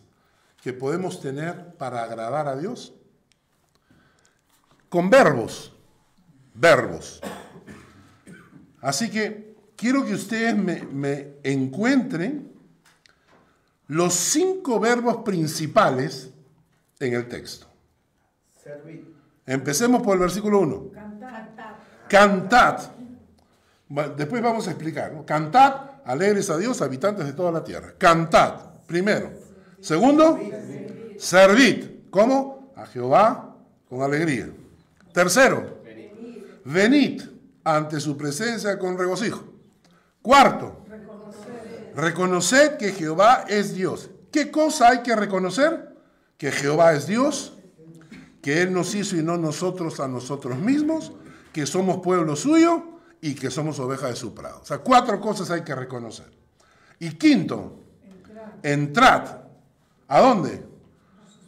[0.61, 2.93] que podemos tener para agradar a Dios
[4.89, 5.73] con verbos,
[6.55, 7.21] verbos.
[8.81, 12.53] Así que quiero que ustedes me, encuentren
[13.87, 16.31] los cinco verbos principales
[17.01, 17.67] en el texto.
[19.47, 20.91] Empecemos por el versículo 1.
[22.09, 22.79] Cantad.
[24.17, 25.25] Después vamos a explicar.
[25.25, 27.95] Cantad, alegres a Dios, habitantes de toda la tierra.
[27.97, 29.31] Cantad, primero.
[29.81, 30.39] Segundo,
[31.19, 31.85] servid.
[32.11, 32.73] ¿Cómo?
[32.77, 33.57] A Jehová
[33.89, 34.51] con alegría.
[35.13, 35.79] Tercero,
[36.65, 37.23] venid
[37.65, 39.45] ante su presencia con regocijo.
[40.23, 40.85] Cuarto,
[41.95, 44.11] reconoced que Jehová es Dios.
[44.31, 45.89] ¿Qué cosa hay que reconocer?
[46.39, 47.59] Que Jehová es Dios,
[48.41, 51.13] que Él nos hizo y no nosotros a nosotros mismos,
[51.53, 54.61] que somos pueblo suyo y que somos ovejas de su prado.
[54.63, 56.31] O sea, cuatro cosas hay que reconocer.
[57.01, 57.81] Y quinto,
[58.63, 59.41] entrad.
[60.07, 60.65] ¿A dónde?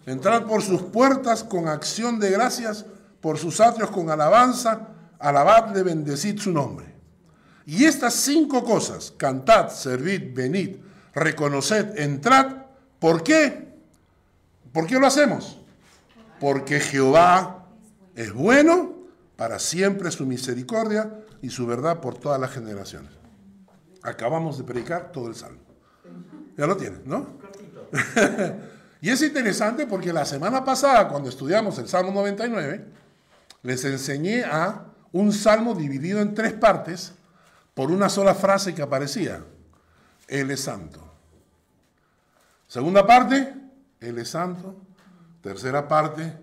[0.05, 2.85] Entrad por sus puertas con acción de gracias
[3.21, 6.95] por sus atrios con alabanza, alabadle, bendecid su nombre.
[7.67, 10.77] Y estas cinco cosas, cantad, servid, venid,
[11.15, 12.65] reconoced, entrad,
[12.99, 13.70] ¿por qué?
[14.73, 15.59] ¿Por qué lo hacemos?
[16.39, 17.67] Porque Jehová
[18.15, 19.01] es bueno,
[19.37, 23.11] para siempre su misericordia y su verdad por todas las generaciones.
[24.03, 25.61] Acabamos de predicar todo el salmo.
[26.59, 27.39] Ya lo tienen, ¿no?
[29.01, 32.85] y es interesante porque la semana pasada, cuando estudiamos el Salmo 99,
[33.63, 37.15] les enseñé a un salmo dividido en tres partes
[37.73, 39.43] por una sola frase que aparecía.
[40.29, 41.01] Él es santo.
[42.67, 43.55] Segunda parte,
[44.01, 44.77] Él es santo.
[45.43, 46.37] Tercera parte,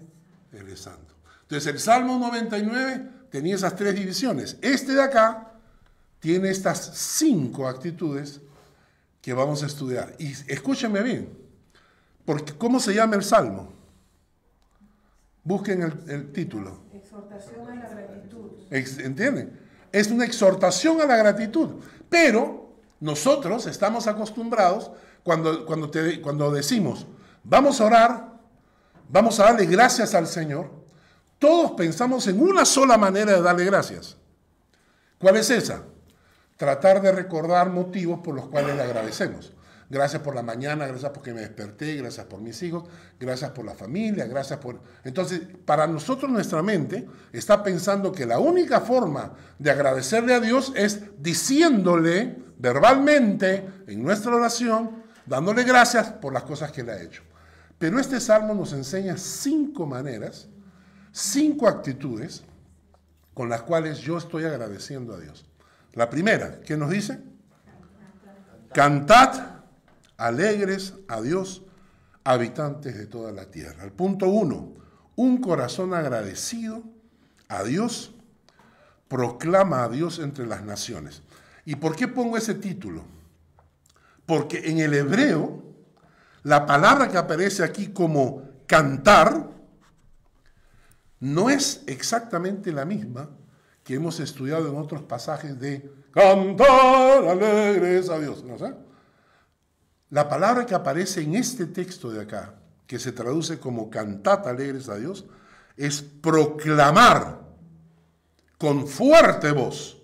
[0.52, 1.16] Él es santo.
[1.44, 4.58] Entonces el Salmo 99 tenía esas tres divisiones.
[4.62, 5.54] Este de acá
[6.20, 8.42] tiene estas cinco actitudes
[9.22, 10.16] que vamos a estudiar.
[10.20, 11.30] Y escúchenme bien,
[12.26, 13.74] porque ¿cómo se llama el Salmo?
[15.44, 16.82] Busquen el, título.
[16.94, 18.52] Exhortación a la gratitud.
[18.70, 19.60] ¿Entienden?
[19.94, 21.82] Es una exhortación a la gratitud.
[22.10, 24.92] Pero nosotros estamos acostumbrados
[25.24, 27.08] cuando, cuando, te, cuando decimos,
[27.48, 28.34] vamos a orar,
[29.10, 30.70] vamos a darle gracias al Señor,
[31.40, 34.18] todos pensamos en una sola manera de darle gracias.
[35.20, 35.84] ¿Cuál es esa?
[36.58, 39.54] Tratar de recordar motivos por los cuales le agradecemos.
[39.90, 42.84] Gracias por la mañana, gracias porque me desperté, gracias por mis hijos,
[43.18, 44.82] gracias por la familia, gracias por...
[45.06, 50.74] Entonces, para nosotros nuestra mente está pensando que la única forma de agradecerle a Dios
[50.76, 57.27] es diciéndole verbalmente en nuestra oración, dándole gracias por las cosas que le ha hecho.
[57.78, 60.48] Pero este salmo nos enseña cinco maneras,
[61.12, 62.44] cinco actitudes
[63.34, 65.46] con las cuales yo estoy agradeciendo a Dios.
[65.94, 67.20] La primera, ¿qué nos dice?
[68.74, 69.62] Cantad
[70.18, 71.64] alegres a Dios,
[72.24, 73.84] habitantes de toda la tierra.
[73.84, 74.74] El punto uno,
[75.16, 76.84] un corazón agradecido
[77.48, 78.14] a Dios
[79.08, 81.22] proclama a Dios entre las naciones.
[81.66, 83.04] ¿Y por qué pongo ese título?
[84.26, 85.64] Porque en el hebreo,
[86.44, 89.50] la palabra que aparece aquí como cantar
[91.20, 93.30] no es exactamente la misma
[93.84, 98.44] que hemos estudiado en otros pasajes de cantar alegres a Dios.
[98.44, 98.56] ¿no?
[100.10, 104.90] La palabra que aparece en este texto de acá, que se traduce como cantad alegres
[104.90, 105.26] a Dios,
[105.76, 107.42] es proclamar
[108.58, 110.02] con fuerte voz.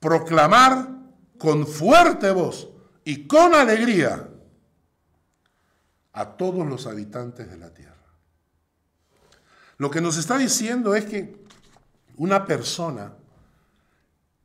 [0.00, 0.88] Proclamar
[1.38, 2.68] con fuerte voz
[3.04, 4.28] y con alegría
[6.14, 7.94] a todos los habitantes de la tierra.
[9.76, 11.44] Lo que nos está diciendo es que
[12.16, 13.12] una persona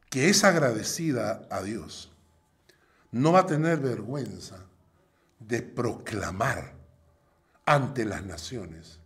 [0.10, 2.12] que es agradecida a Dios
[3.12, 4.58] no va a tener vergüenza
[5.40, 6.74] de proclamar
[7.66, 9.00] ante las naciones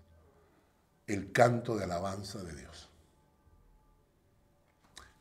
[1.08, 2.90] el canto de alabanza de Dios.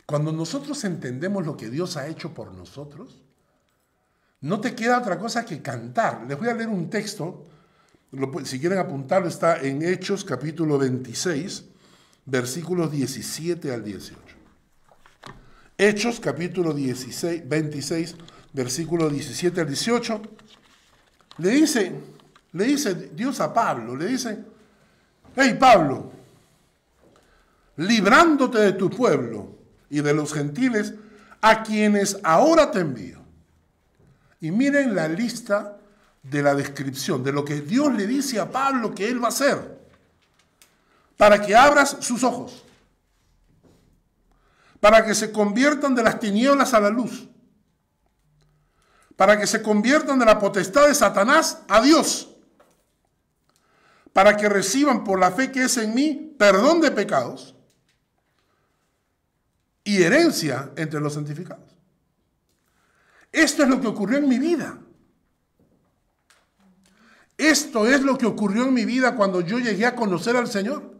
[0.06, 3.20] Cuando nosotros entendemos lo que Dios ha hecho por nosotros,
[4.42, 6.24] no te queda otra cosa que cantar.
[6.28, 7.44] Les voy a leer un texto,
[8.44, 11.64] si quieren apuntarlo, está en Hechos capítulo 26,
[12.26, 14.20] versículos 17 al 18.
[15.78, 18.16] Hechos capítulo 16, 26,
[18.52, 20.22] versículo 17 al 18.
[21.38, 21.92] Le dice,
[22.52, 24.44] le dice Dios a Pablo, le dice,
[25.36, 26.10] hey Pablo,
[27.76, 29.56] librándote de tu pueblo
[29.88, 30.94] y de los gentiles
[31.40, 33.21] a quienes ahora te envío.
[34.42, 35.78] Y miren la lista
[36.22, 39.30] de la descripción, de lo que Dios le dice a Pablo que él va a
[39.30, 39.80] hacer,
[41.16, 42.62] para que abras sus ojos,
[44.80, 47.26] para que se conviertan de las tinieblas a la luz,
[49.16, 52.28] para que se conviertan de la potestad de Satanás a Dios
[54.12, 57.54] para que reciban por la fe que es en mí perdón de pecados
[59.84, 61.71] y herencia entre los santificados.
[63.32, 64.78] Esto es lo que ocurrió en mi vida.
[67.38, 70.92] Esto es lo que ocurrió en mi vida cuando yo llegué a conocer al Señor.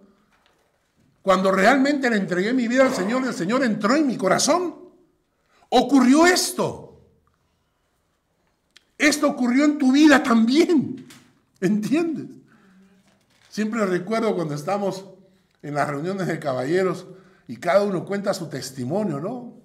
[1.21, 4.75] Cuando realmente le entregué mi vida al Señor, el Señor entró en mi corazón.
[5.69, 7.01] Ocurrió esto.
[8.99, 11.07] Esto ocurrió en tu vida también.
[11.61, 12.27] ¿Entiendes?
[13.49, 15.05] Siempre recuerdo cuando estamos
[15.63, 17.07] en las reuniones de caballeros
[17.47, 19.62] y cada uno cuenta su testimonio, ¿no?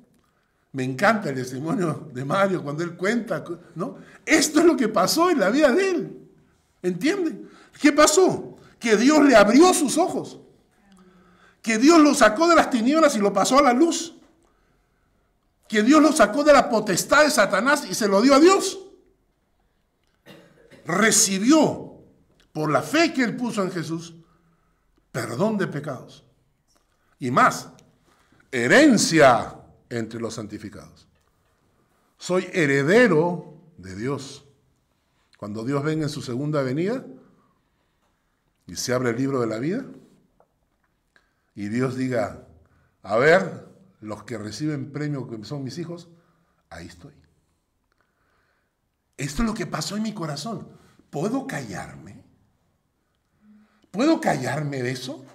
[0.78, 3.98] Me encanta el testimonio de Mario cuando él cuenta, ¿no?
[4.24, 6.30] Esto es lo que pasó en la vida de él.
[6.84, 7.50] ¿Entienden?
[7.82, 8.60] ¿Qué pasó?
[8.78, 10.38] Que Dios le abrió sus ojos.
[11.64, 14.18] Que Dios lo sacó de las tinieblas y lo pasó a la luz.
[15.68, 18.78] Que Dios lo sacó de la potestad de Satanás y se lo dio a Dios.
[20.86, 22.04] Recibió
[22.54, 24.14] por la fe que él puso en Jesús,
[25.12, 26.24] perdón de pecados.
[27.18, 27.70] Y más,
[28.52, 29.56] herencia
[29.90, 31.08] entre los santificados.
[32.18, 34.46] Soy heredero de Dios.
[35.38, 37.06] Cuando Dios venga en su segunda venida
[38.66, 39.86] y se abre el libro de la vida
[41.54, 42.48] y Dios diga,
[43.04, 43.68] a ver,
[44.02, 46.10] los que reciben premio que son mis hijos,
[46.70, 47.14] ahí estoy.
[49.18, 50.68] Esto es lo que pasó en mi corazón.
[51.10, 52.24] ¿Puedo callarme?
[53.90, 55.26] ¿Puedo callarme de eso?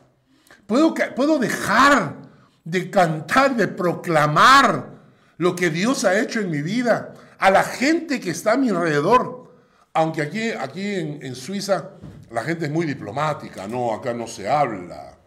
[0.66, 2.21] ¿Puedo, ¿Puedo dejar
[2.64, 4.90] de cantar, de proclamar
[5.38, 8.68] lo que Dios ha hecho en mi vida a la gente que está a mi
[8.68, 9.52] alrededor?
[9.94, 11.90] Aunque aquí, aquí en, en Suiza
[12.30, 15.18] la gente es muy diplomática, no, acá no se habla,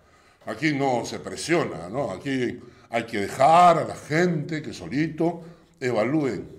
[0.45, 2.11] aquí no se presiona, ¿no?
[2.11, 5.43] Aquí hay que dejar a la gente que solito
[5.79, 6.49] evalúen.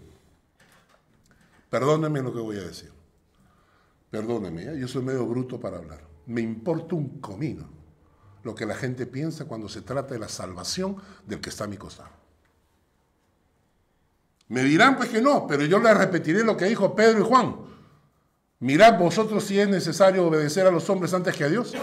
[1.68, 2.92] Perdónenme lo que voy a decir.
[4.10, 4.78] Perdónenme, ¿eh?
[4.78, 7.68] yo soy medio bruto para hablar me importa un comino
[8.46, 11.66] lo que la gente piensa cuando se trata de la salvación del que está a
[11.66, 12.10] mi costado.
[14.46, 17.56] Me dirán pues que no, pero yo les repetiré lo que dijo Pedro y Juan.
[18.60, 21.74] Mirad vosotros si es necesario obedecer a los hombres antes que a Dios.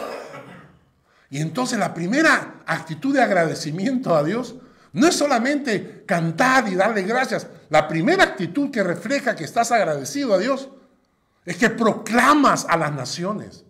[1.29, 4.55] Y entonces la primera actitud de agradecimiento a Dios
[4.93, 7.47] no es solamente cantar y darle gracias.
[7.69, 10.69] La primera actitud que refleja que estás agradecido a Dios
[11.43, 13.65] es que proclamas a las naciones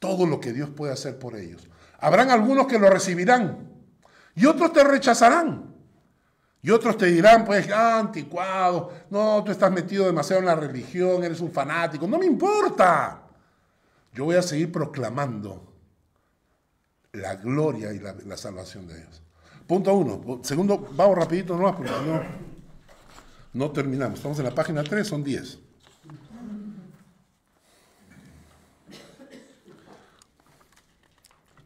[0.00, 1.68] todo lo que Dios puede hacer por ellos.
[2.00, 3.68] Habrán algunos que lo recibirán
[4.34, 5.70] y otros te rechazarán.
[6.62, 11.24] Y otros te dirán, pues, ah, anticuado, no, tú estás metido demasiado en la religión,
[11.24, 12.06] eres un fanático.
[12.06, 13.22] No me importa.
[14.12, 15.72] Yo voy a seguir proclamando
[17.12, 19.22] la gloria y la, salvación de Dios.
[19.66, 20.40] Punto uno.
[20.42, 22.22] Segundo, vamos rapidito no, porque no,
[23.54, 24.18] no terminamos.
[24.18, 25.58] Estamos en la página 3, son 10.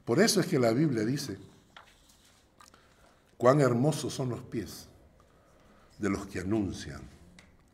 [0.05, 1.39] Por eso es que la Biblia dice,
[3.39, 4.87] cuán hermosos son los pies
[5.99, 7.01] de los que anuncian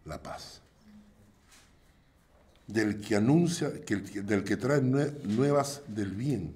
[0.04, 0.60] la paz.
[2.66, 6.54] Del que anuncia, del que trae nuevas del bien,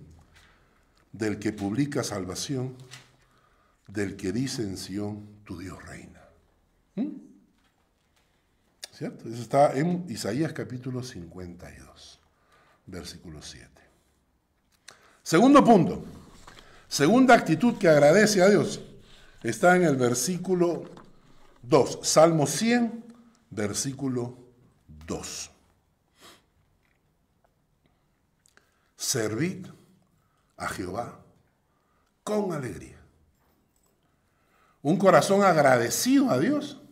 [1.12, 2.76] del que publica salvación,
[3.88, 6.22] del que dice en Sión, tu Dios reina.
[6.94, 7.08] ¿Mm?
[8.92, 9.28] ¿Cierto?
[9.28, 12.20] Eso está en Isaías capítulo 52,
[12.86, 13.83] versículo 7.
[15.24, 16.04] Segundo punto,
[16.86, 18.78] segunda actitud que agradece a Dios,
[19.42, 20.84] está en el versículo
[21.62, 23.02] 2, Salmo 100,
[23.48, 24.36] versículo
[25.06, 25.50] 2.
[28.98, 29.66] Servid
[30.58, 31.18] a Jehová
[32.22, 32.98] con alegría.
[34.82, 36.82] Un corazón agradecido a Dios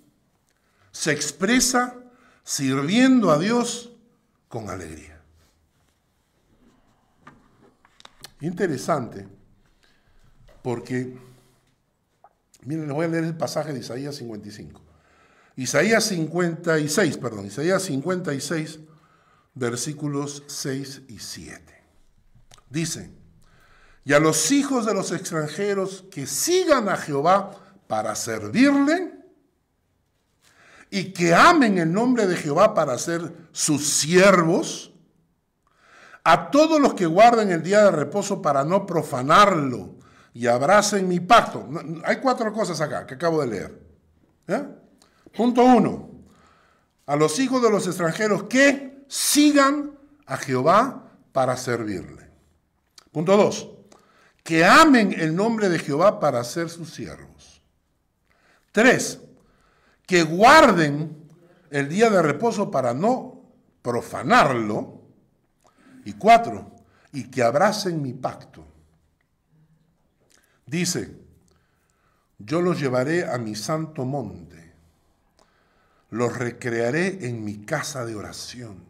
[0.90, 1.96] se expresa
[2.44, 3.90] sirviendo a Dios
[4.48, 5.11] con alegría.
[8.42, 9.28] Interesante,
[10.62, 11.16] porque,
[12.64, 14.80] miren, les voy a leer el pasaje de Isaías 55.
[15.54, 18.80] Isaías 56, perdón, Isaías 56,
[19.54, 21.84] versículos 6 y 7.
[22.68, 23.10] Dice,
[24.04, 27.52] y a los hijos de los extranjeros que sigan a Jehová
[27.86, 29.12] para servirle
[30.90, 34.91] y que amen el nombre de Jehová para ser sus siervos,
[36.24, 39.96] a todos los que guarden el día de reposo para no profanarlo
[40.34, 41.68] y abracen mi pacto.
[42.04, 43.82] Hay cuatro cosas acá que acabo de leer.
[44.48, 44.64] ¿eh?
[45.36, 46.10] Punto uno,
[47.06, 49.92] a los hijos de los extranjeros que sigan
[50.26, 52.30] a Jehová para servirle.
[53.10, 53.68] Punto dos,
[54.42, 57.62] que amen el nombre de Jehová para ser sus siervos.
[58.72, 59.20] Tres,
[60.06, 61.28] que guarden
[61.70, 63.42] el día de reposo para no
[63.82, 65.01] profanarlo.
[66.04, 66.72] Y cuatro,
[67.12, 68.66] y que abracen mi pacto.
[70.66, 71.14] Dice,
[72.38, 74.72] yo los llevaré a mi santo monte,
[76.10, 78.84] los recrearé en mi casa de oración.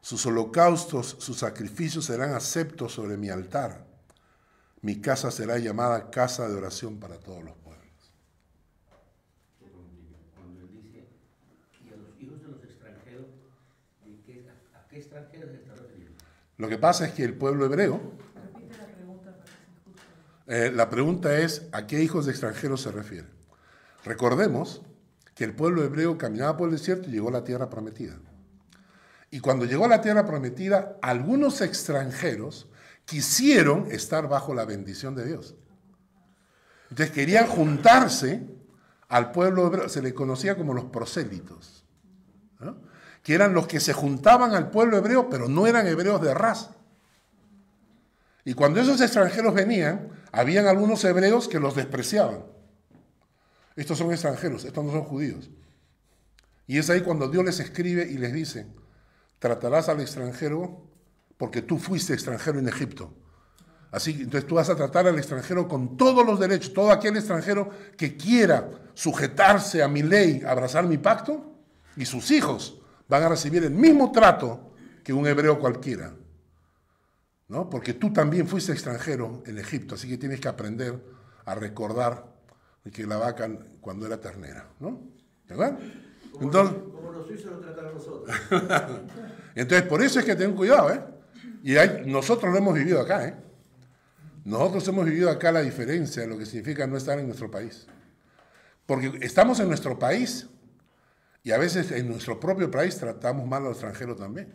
[0.00, 3.84] Sus holocaustos, sus sacrificios serán aceptos sobre mi altar.
[4.80, 8.12] Mi casa será llamada casa de oración para todos los pueblos.
[10.36, 11.08] Cuando él dice,
[11.84, 13.26] y a los hijos de los extranjeros,
[14.74, 16.24] ¿a qué extranjeros se está refiriendo?
[16.58, 18.00] Lo que pasa es que el pueblo hebreo,
[20.46, 23.28] eh, la pregunta es, ¿a qué hijos de extranjeros se refiere?
[24.04, 24.82] Recordemos
[25.34, 28.16] que el pueblo hebreo caminaba por el desierto y llegó a la tierra prometida.
[29.30, 32.68] Y cuando llegó a la tierra prometida, algunos extranjeros
[33.04, 35.56] quisieron estar bajo la bendición de Dios.
[36.90, 38.46] Entonces querían juntarse
[39.08, 41.84] al pueblo hebreo, se le conocía como los prosélitos,
[42.60, 42.85] ¿no?
[43.26, 46.76] Que eran los que se juntaban al pueblo hebreo, pero no eran hebreos de raza.
[48.44, 52.44] Y cuando esos extranjeros venían, habían algunos hebreos que los despreciaban.
[53.74, 55.50] Estos son extranjeros, estos no son judíos.
[56.68, 58.68] Y es ahí cuando Dios les escribe y les dice,
[59.40, 60.86] tratarás al extranjero
[61.36, 63.12] porque tú fuiste extranjero en Egipto.
[63.90, 67.16] Así que entonces tú vas a tratar al extranjero con todos los derechos, todo aquel
[67.16, 71.56] extranjero que quiera sujetarse a mi ley, abrazar mi pacto,
[71.96, 74.72] y sus hijos van a recibir el mismo trato
[75.04, 76.12] que un hebreo cualquiera.
[77.48, 77.70] ¿no?
[77.70, 81.00] Porque tú también fuiste extranjero en Egipto, así que tienes que aprender
[81.44, 82.26] a recordar
[82.92, 83.48] que la vaca
[83.80, 85.00] cuando era ternera, ¿no?
[85.48, 85.78] ¿Verdad?
[86.40, 88.36] Entonces, Como los suizos lo tratan nosotros.
[89.54, 91.00] entonces, por eso es que ten cuidado, ¿eh?
[91.62, 93.36] Y hay- nosotros lo hemos vivido acá, ¿eh?
[94.44, 97.86] Nosotros hemos vivido acá la diferencia de lo que significa no estar en nuestro país.
[98.86, 100.48] Porque estamos en nuestro país
[101.46, 104.52] y a veces en nuestro propio país tratamos mal a los extranjeros también.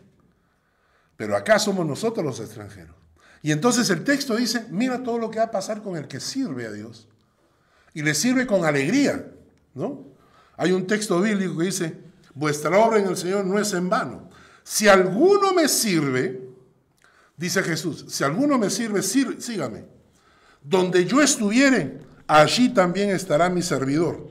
[1.16, 2.94] Pero acá somos nosotros los extranjeros.
[3.40, 6.20] Y entonces el texto dice, mira todo lo que va a pasar con el que
[6.20, 7.08] sirve a Dios.
[7.94, 9.26] Y le sirve con alegría,
[9.72, 10.04] ¿no?
[10.58, 11.96] Hay un texto bíblico que dice,
[12.34, 14.28] vuestra obra en el Señor no es en vano.
[14.62, 16.46] Si alguno me sirve,
[17.38, 19.86] dice Jesús, si alguno me sirve, sir- sígame.
[20.62, 24.30] Donde yo estuviere, allí también estará mi servidor.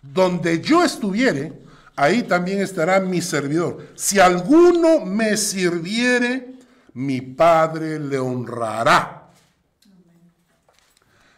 [0.00, 1.60] Donde yo estuviere,
[1.96, 3.88] ahí también estará mi servidor.
[3.94, 6.54] Si alguno me sirviere,
[6.94, 9.30] mi Padre le honrará.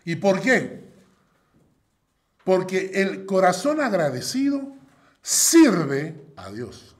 [0.04, 0.84] ¿Y por qué?
[2.44, 4.72] Porque el corazón agradecido
[5.22, 6.94] sirve a Dios.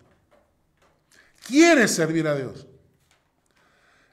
[1.47, 2.67] Quiere servir a Dios.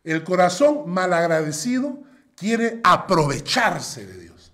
[0.04, 2.00] El corazón malagradecido
[2.36, 4.52] quiere aprovecharse de Dios.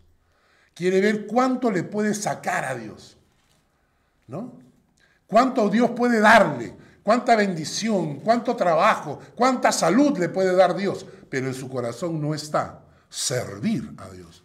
[0.73, 3.17] Quiere ver cuánto le puede sacar a Dios.
[4.27, 4.66] ¿No?
[5.27, 6.73] Cuánto Dios puede darle,
[7.03, 11.05] cuánta bendición, cuánto trabajo, cuánta salud le puede dar Dios.
[11.29, 14.43] Pero en su corazón no está servir a Dios.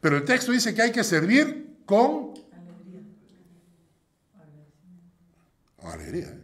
[0.00, 2.32] Pero el texto dice que hay que servir con
[5.82, 6.40] alegría.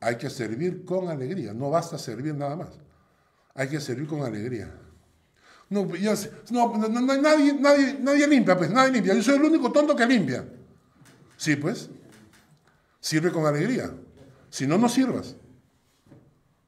[0.00, 1.52] Hay que servir con alegría.
[1.52, 2.70] No basta servir nada más.
[3.54, 4.72] Hay que servir con alegría.
[5.68, 9.14] No, no, no, nadie, nadie, nadie limpia, pues nadie limpia.
[9.14, 10.44] Yo soy el único tonto que limpia.
[11.42, 11.90] Sí, pues.
[13.00, 13.92] Sirve con alegría.
[14.48, 15.34] Si no, no sirvas.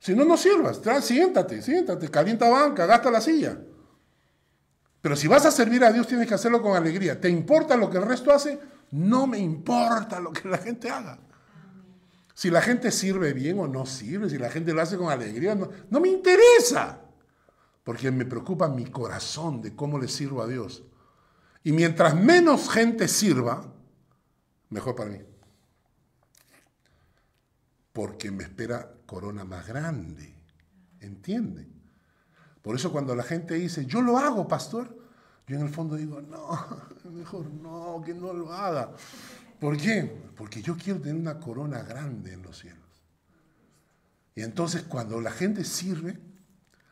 [0.00, 0.82] Si no, no sirvas.
[0.82, 3.56] Tra- siéntate, siéntate, calienta banca, gasta la silla.
[5.00, 7.20] Pero si vas a servir a Dios, tienes que hacerlo con alegría.
[7.20, 8.58] ¿Te importa lo que el resto hace?
[8.90, 11.20] No me importa lo que la gente haga.
[12.34, 15.54] Si la gente sirve bien o no sirve, si la gente lo hace con alegría,
[15.54, 17.00] no, no me interesa.
[17.84, 20.82] Porque me preocupa mi corazón de cómo le sirvo a Dios.
[21.62, 23.70] Y mientras menos gente sirva,
[24.70, 25.18] mejor para mí.
[27.92, 30.34] Porque me espera corona más grande.
[31.00, 31.72] ¿Entienden?
[32.62, 34.96] Por eso cuando la gente dice, yo lo hago, pastor,
[35.46, 36.58] yo en el fondo digo, no,
[37.12, 38.90] mejor no, que no lo haga.
[39.60, 40.10] ¿Por qué?
[40.36, 42.80] Porque yo quiero tener una corona grande en los cielos.
[44.34, 46.18] Y entonces cuando la gente sirve,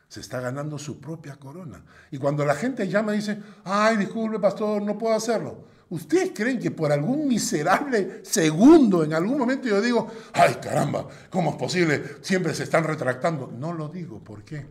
[0.08, 1.82] se está ganando su propia corona.
[2.10, 5.64] Y cuando la gente llama y dice, ay, disculpe, pastor, no puedo hacerlo.
[5.92, 11.50] ¿Ustedes creen que por algún miserable segundo, en algún momento yo digo, ay, caramba, ¿cómo
[11.50, 12.02] es posible?
[12.22, 13.48] Siempre se están retractando.
[13.48, 14.66] No lo digo, ¿por qué?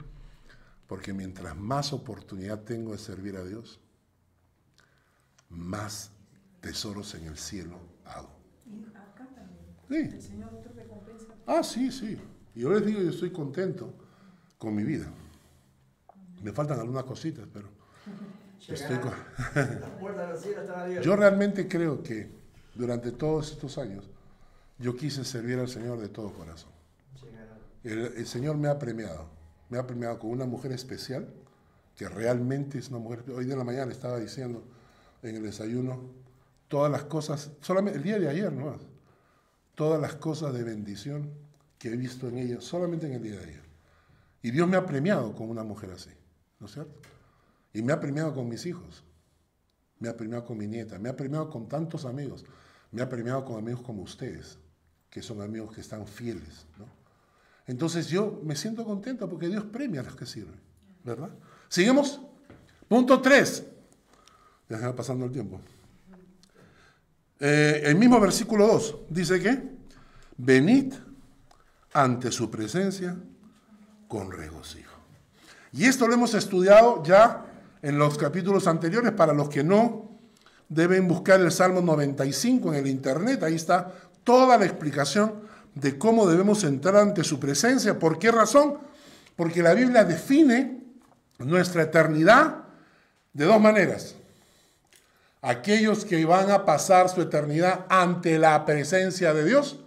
[0.88, 3.80] Porque mientras más oportunidad tengo de servir a Dios,
[5.50, 6.10] más
[6.60, 8.32] tesoros en el cielo hago.
[8.66, 9.78] Y acá también.
[9.90, 10.16] Sí.
[10.16, 11.36] El Señor te recompensa.
[11.46, 12.20] Ah, sí, sí.
[12.56, 13.94] Y yo les digo, yo estoy contento
[14.58, 15.06] con mi vida.
[16.42, 17.70] Me faltan algunas cositas, pero
[18.68, 18.80] Las
[20.30, 21.02] del cielo.
[21.02, 22.30] Yo realmente creo que
[22.76, 24.10] durante todos estos años
[24.78, 26.72] yo quise servir al Señor de todo corazón.
[27.84, 29.28] El, el Señor me ha premiado.
[29.70, 31.28] Me ha premiado con una mujer especial,
[31.96, 33.24] que realmente es una mujer...
[33.32, 34.64] Hoy de la mañana estaba diciendo
[35.24, 36.02] en el desayuno
[36.68, 38.82] todas las cosas, solamente el día de ayer nomás,
[39.76, 41.32] todas las cosas de bendición
[41.78, 43.64] que he visto en ella, solamente en el día de ayer.
[44.42, 46.12] Y Dios me ha premiado con una mujer así,
[46.60, 47.00] ¿no es cierto?
[47.74, 49.04] Y me ha premiado con mis hijos,
[50.00, 52.44] me ha premiado con mi nieta, me ha premiado con tantos amigos,
[52.92, 54.58] me ha premiado con amigos como ustedes,
[55.10, 56.66] que son amigos que están fieles.
[57.68, 60.60] Entonces yo me siento contento porque Dios premia a los que sirven,
[61.04, 61.30] ¿verdad?
[61.70, 62.20] Seguimos.
[62.88, 63.64] Punto 3.
[64.68, 65.62] Ya se va pasando el tiempo.
[67.40, 69.72] Eh, el mismo versículo 2 dice que,
[70.38, 70.94] venid
[71.94, 73.16] ante su presencia
[74.08, 74.96] con regocijo.
[75.72, 77.51] Y esto lo hemos estudiado ya
[77.82, 79.12] en los capítulos anteriores.
[79.12, 80.10] Para los que no,
[80.70, 83.44] deben buscar el Salmo 95 en el Internet.
[83.44, 83.92] Ahí está
[84.24, 85.34] toda la explicación
[85.76, 88.00] de cómo debemos entrar ante su presencia.
[88.00, 88.78] ¿Por qué razón?
[89.36, 90.82] Porque la Biblia define
[91.40, 92.64] nuestra eternidad
[93.34, 94.16] de dos maneras.
[95.42, 99.81] Aquellos que van a pasar su eternidad ante la presencia de Dios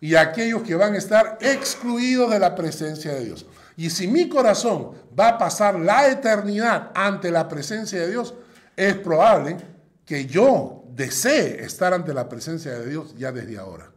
[0.00, 3.46] y aquellos que van a estar excluidos de la presencia de Dios.
[3.76, 8.34] Y si mi corazón va a pasar la eternidad ante la presencia de Dios,
[8.76, 9.58] es probable
[10.04, 13.90] que yo desee estar ante la presencia de Dios ya desde ahora.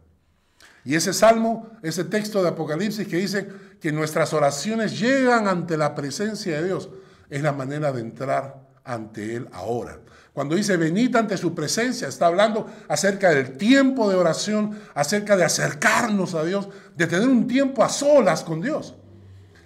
[0.84, 3.48] Y ese salmo, ese texto de Apocalipsis que dice
[3.80, 6.90] que nuestras oraciones llegan ante la presencia de Dios,
[7.30, 9.98] es la manera de entrar ante Él ahora.
[10.34, 15.44] Cuando dice venid ante su presencia, está hablando acerca del tiempo de oración, acerca de
[15.44, 18.96] acercarnos a Dios, de tener un tiempo a solas con Dios.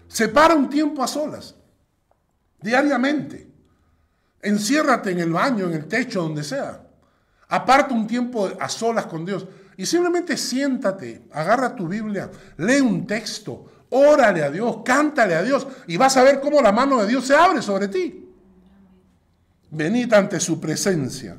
[0.08, 1.54] Separa un tiempo a solas,
[2.60, 3.48] diariamente.
[4.42, 6.86] Enciérrate en el baño, en el techo, donde sea.
[7.48, 9.46] Aparta un tiempo a solas con Dios.
[9.78, 15.66] Y simplemente siéntate, agarra tu Biblia, lee un texto, órale a Dios, cántale a Dios
[15.86, 18.27] y vas a ver cómo la mano de Dios se abre sobre ti.
[19.70, 21.38] Venid ante su presencia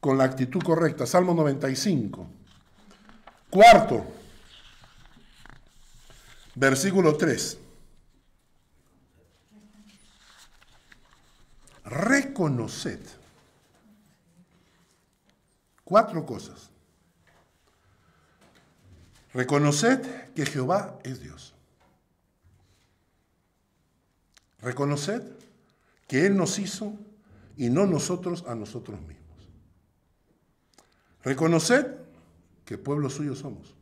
[0.00, 1.06] con la actitud correcta.
[1.06, 2.26] Salmo 95.
[3.50, 4.06] Cuarto,
[6.54, 7.58] versículo 3.
[11.84, 13.00] Reconoced
[15.84, 16.70] cuatro cosas.
[19.32, 21.54] Reconoced que Jehová es Dios.
[24.60, 25.22] Reconoced
[26.06, 26.94] que Él nos hizo
[27.58, 29.48] y no nosotros a nosotros mismos.
[31.24, 31.86] Reconoced
[32.64, 33.74] que pueblo suyo somos.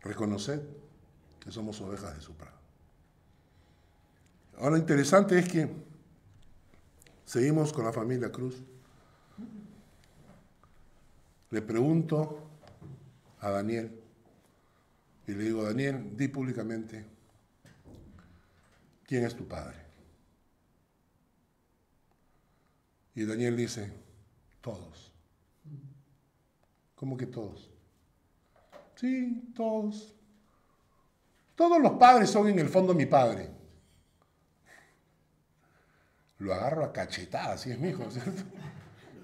[0.00, 0.62] Reconoced
[1.38, 2.56] que somos ovejas de su prado.
[4.56, 5.70] Ahora, lo interesante es que
[7.26, 8.62] seguimos con la familia Cruz.
[11.50, 12.38] Le pregunto
[13.40, 14.00] a Daniel
[15.26, 17.04] y le digo, Daniel, di públicamente,
[19.04, 19.91] ¿quién es tu padre?
[23.14, 23.92] Y Daniel dice,
[24.60, 25.12] todos.
[26.94, 27.70] ¿Cómo que todos?
[28.94, 30.14] Sí, todos.
[31.54, 33.50] Todos los padres son en el fondo mi padre.
[36.38, 38.42] Lo agarro a cachetadas, así es mi hijo, ¿cierto?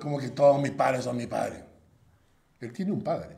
[0.01, 1.65] Como que todos mis padres son mi padre.
[2.61, 3.37] Él tiene un padre.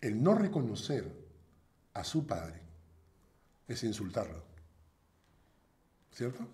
[0.00, 1.04] El no reconocer
[1.94, 2.60] a su padre
[3.68, 4.42] es insultarlo.
[6.12, 6.46] ¿Cierto?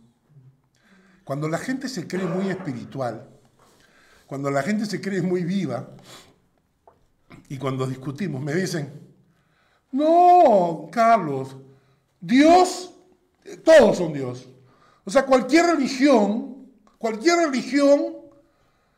[1.29, 3.29] Cuando la gente se cree muy espiritual,
[4.27, 5.91] cuando la gente se cree muy viva,
[7.51, 8.91] y cuando discutimos me dicen,
[9.93, 11.55] no, Carlos,
[12.19, 12.95] Dios,
[13.63, 14.49] todos son Dios.
[15.05, 16.67] O sea, cualquier religión,
[16.97, 18.17] cualquier religión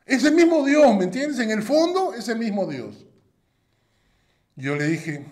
[0.06, 1.40] es el mismo Dios, ¿me entiendes?
[1.40, 3.06] En el fondo es el mismo Dios.
[4.54, 5.26] Yo le dije,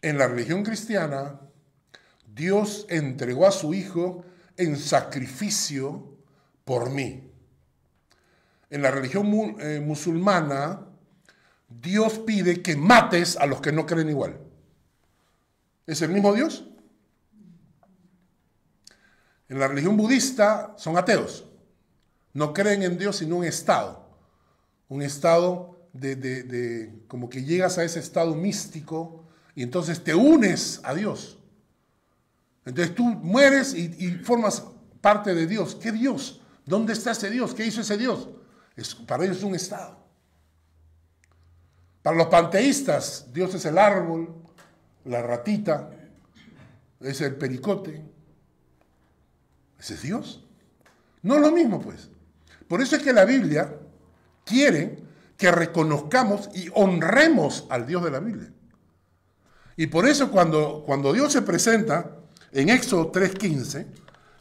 [0.00, 1.38] en la religión cristiana,
[2.26, 4.24] Dios entregó a su Hijo
[4.58, 6.18] en sacrificio
[6.64, 7.30] por mí.
[8.70, 10.86] En la religión eh, musulmana,
[11.68, 14.38] Dios pide que mates a los que no creen igual.
[15.86, 16.66] ¿Es el mismo Dios?
[19.48, 21.46] En la religión budista son ateos.
[22.34, 24.06] No creen en Dios sino un estado.
[24.88, 30.94] Un estado de, como que llegas a ese estado místico y entonces te unes a
[30.94, 31.37] Dios.
[32.68, 34.62] Entonces tú mueres y, formas
[35.00, 35.74] parte de Dios.
[35.74, 36.42] ¿Qué Dios?
[36.66, 37.54] ¿Dónde está ese Dios?
[37.54, 38.28] ¿Qué hizo ese Dios?
[39.06, 39.96] Para ellos es un estado.
[42.02, 44.34] Para los panteístas, Dios es el árbol,
[45.06, 45.88] la ratita,
[47.00, 48.04] es el pericote.
[49.78, 50.44] Ese es Dios.
[51.22, 52.10] No es lo mismo, pues.
[52.68, 53.78] Por eso es que la Biblia
[54.44, 55.02] quiere
[55.38, 58.52] que reconozcamos y honremos al Dios de la Biblia.
[59.74, 62.17] Y por eso cuando, cuando Dios se presenta
[62.52, 63.86] en Éxodo 3:15,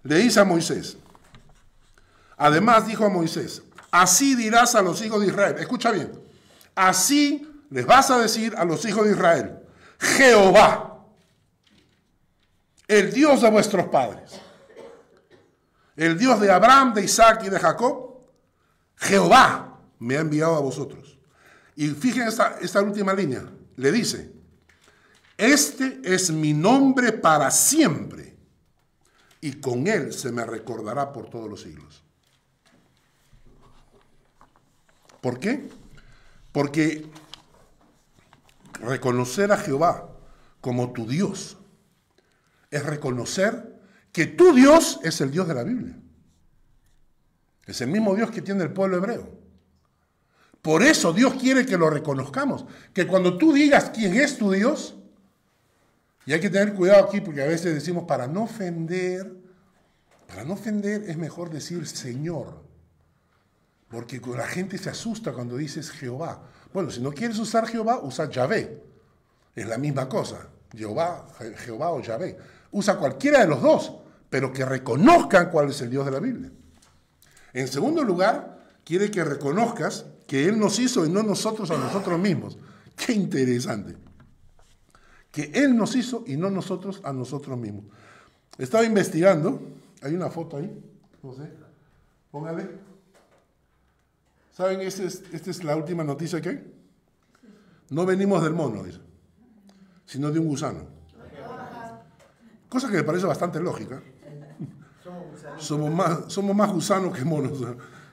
[0.03, 0.97] le dice a Moisés,
[2.37, 6.11] además dijo a Moisés, así dirás a los hijos de Israel, escucha bien,
[6.75, 9.59] así les vas a decir a los hijos de Israel,
[9.99, 11.05] Jehová,
[12.87, 14.39] el Dios de vuestros padres,
[15.95, 18.21] el Dios de Abraham, de Isaac y de Jacob,
[18.95, 21.17] Jehová me ha enviado a vosotros.
[21.75, 23.43] Y fíjense esta, esta última línea,
[23.75, 24.36] le dice,
[25.37, 28.35] este es mi nombre para siempre
[29.39, 32.03] y con él se me recordará por todos los siglos.
[35.21, 35.69] ¿Por qué?
[36.51, 37.05] Porque
[38.79, 40.09] reconocer a Jehová
[40.59, 41.57] como tu Dios
[42.71, 43.79] es reconocer
[44.11, 45.99] que tu Dios es el Dios de la Biblia.
[47.65, 49.29] Es el mismo Dios que tiene el pueblo hebreo.
[50.61, 52.65] Por eso Dios quiere que lo reconozcamos.
[52.93, 54.96] Que cuando tú digas quién es tu Dios,
[56.27, 59.33] y hay que tener cuidado aquí porque a veces decimos para no ofender,
[60.27, 62.61] para no ofender es mejor decir Señor.
[63.87, 66.43] Porque la gente se asusta cuando dices Jehová.
[66.73, 68.83] Bueno, si no quieres usar Jehová, usa Yahvé.
[69.55, 70.49] Es la misma cosa.
[70.75, 71.25] Jehová,
[71.59, 72.37] Jehová o Yahvé.
[72.71, 73.93] Usa cualquiera de los dos,
[74.29, 76.51] pero que reconozcan cuál es el Dios de la Biblia.
[77.53, 82.19] En segundo lugar, quiere que reconozcas que Él nos hizo y no nosotros a nosotros
[82.19, 82.57] mismos.
[82.97, 84.06] Qué interesante.
[85.31, 87.85] Que Él nos hizo y no nosotros a nosotros mismos.
[88.57, 89.61] Estaba investigando,
[90.01, 90.83] hay una foto ahí,
[91.21, 91.51] no sé,
[92.31, 92.67] póngale.
[94.53, 94.81] ¿Saben?
[94.81, 96.73] Esta es, esta es la última noticia que hay.
[97.89, 98.99] No venimos del mono, dice,
[100.05, 100.97] sino de un gusano.
[102.67, 104.01] Cosa que me parece bastante lógica.
[105.57, 107.63] Somos más, somos más gusanos que monos.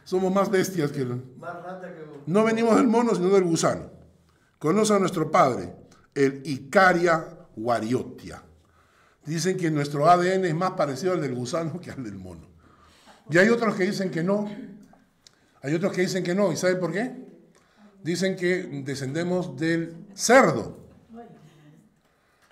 [0.04, 1.06] Somos más bestias que...
[2.26, 3.90] No venimos del mono, sino del gusano.
[4.58, 5.74] Conoce a nuestro padre,
[6.14, 8.42] el Icaria wariotia.
[9.24, 12.46] Dicen que nuestro ADN es más parecido al del gusano que al del mono.
[13.30, 14.50] Y hay otros que dicen que no.
[15.62, 16.52] Hay otros que dicen que no.
[16.52, 17.24] ¿Y saben por qué?
[18.02, 20.78] Dicen que descendemos del cerdo.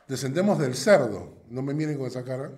[0.09, 1.43] Descendemos del cerdo.
[1.51, 2.51] No me miren con esa cara.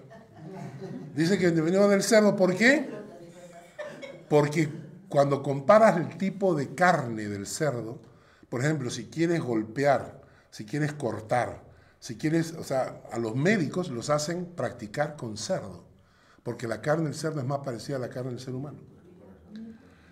[1.15, 2.37] Dicen que venimos del cerdo.
[2.37, 2.89] ¿Por qué?
[4.29, 4.69] Porque
[5.09, 8.01] cuando comparas el tipo de carne del cerdo,
[8.49, 10.24] por ejemplo, si quieres golpear,
[10.55, 11.65] si quieres cortar,
[11.99, 15.83] si quieres, o sea, a los médicos los hacen practicar con cerdo,
[16.45, 18.79] porque la carne del cerdo es más parecida a la carne del ser humano.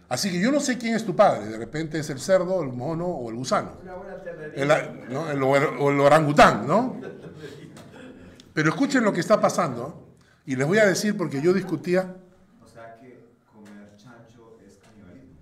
[0.08, 2.72] Así que yo no sé quién es tu padre, de repente es el cerdo, el
[2.72, 3.78] mono o el gusano.
[4.56, 4.68] El,
[5.44, 7.00] o el orangután, ¿no?
[8.52, 12.16] Pero escuchen lo que está pasando, y les voy a decir porque yo discutía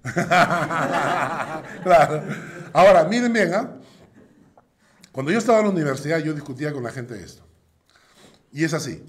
[1.82, 2.22] claro.
[2.72, 3.79] Ahora, miren bien, ¿ah?
[5.20, 7.46] Cuando yo estaba en la universidad yo discutía con la gente de esto.
[8.52, 9.04] Y es así.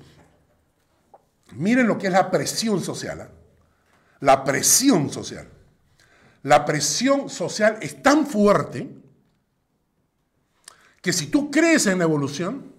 [1.53, 3.22] Miren lo que es la presión social.
[3.22, 3.30] ¿ah?
[4.20, 5.47] La presión social.
[6.43, 8.89] La presión social es tan fuerte
[11.01, 12.76] que si tú crees en la evolución,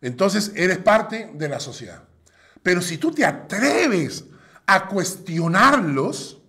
[0.00, 2.04] entonces eres parte de la sociedad.
[2.62, 4.24] Pero si tú te atreves
[4.64, 6.40] a cuestionarlos,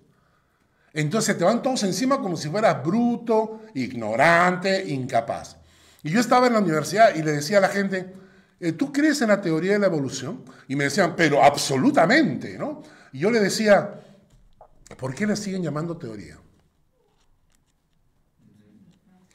[0.94, 5.58] entonces te van todos encima como si fueras bruto, ignorante, incapaz.
[6.04, 8.14] Y yo estaba en la universidad y le decía a la gente,
[8.60, 10.44] eh, ¿tú crees en la teoría de la evolución?
[10.68, 12.84] Y me decían, pero absolutamente, ¿no?
[13.12, 14.02] Y yo le decía,
[14.98, 16.38] ¿por qué la siguen llamando teoría?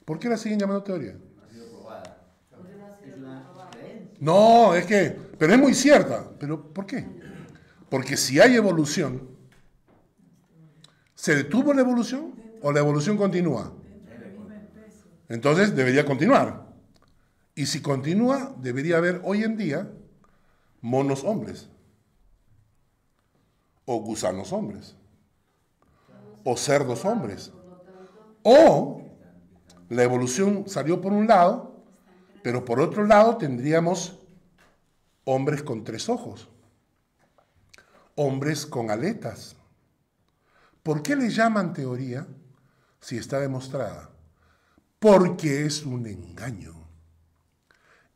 [0.05, 1.17] ¿Por qué la siguen llamando teoría?
[4.21, 6.25] No, es que, pero es muy cierta.
[6.39, 7.07] ¿Pero por qué?
[7.89, 9.29] Porque si hay evolución,
[11.19, 13.73] ¿se detuvo la evolución o la evolución continúa?
[15.29, 16.65] Entonces debería continuar.
[17.57, 19.91] Y si continúa, debería haber hoy en día
[20.81, 21.69] monos hombres,
[23.85, 24.95] o gusanos hombres,
[26.45, 27.53] o cerdos hombres.
[28.45, 29.03] O
[29.89, 31.83] la evolución salió por un lado,
[32.45, 34.21] pero por otro lado tendríamos
[35.25, 36.49] hombres con tres ojos,
[38.15, 39.58] hombres con aletas.
[40.89, 42.27] ¿Por qué le llaman teoría
[42.99, 44.09] si está demostrada?
[44.99, 46.73] Porque es un engaño.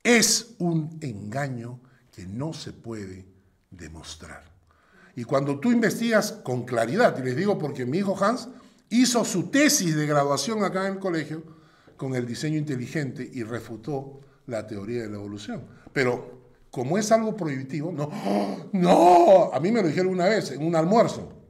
[0.02, 3.26] Es un engaño que no se puede
[3.70, 4.44] demostrar.
[5.14, 8.48] Y cuando tú investigas con claridad, y les digo porque mi hijo Hans
[8.88, 11.42] hizo su tesis de graduación acá en el colegio
[11.98, 15.66] con el diseño inteligente y refutó la teoría de la evolución.
[15.92, 18.08] Pero como es algo prohibitivo, no,
[18.72, 21.41] no, a mí me lo dijeron una vez en un almuerzo.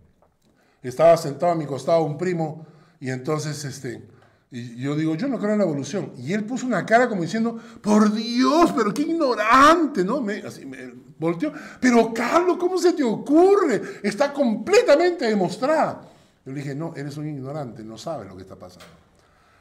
[0.83, 2.67] Estaba sentado a mi costado un primo
[2.99, 4.07] y entonces este,
[4.55, 6.13] y yo digo, yo no creo en la evolución.
[6.19, 10.21] Y él puso una cara como diciendo, por Dios, pero qué ignorante, ¿no?
[10.21, 11.55] Me, así me volteó.
[11.81, 13.81] Pero Carlos, ¿cómo se te ocurre?
[14.03, 16.03] Está completamente demostrada.
[16.45, 18.87] Yo le dije, no, eres un ignorante, no sabes lo que está pasando.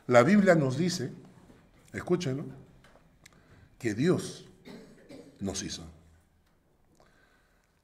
[0.08, 1.14] La Biblia nos dice,
[1.94, 2.44] escúchenlo,
[3.80, 4.46] que Dios
[5.40, 5.84] nos hizo.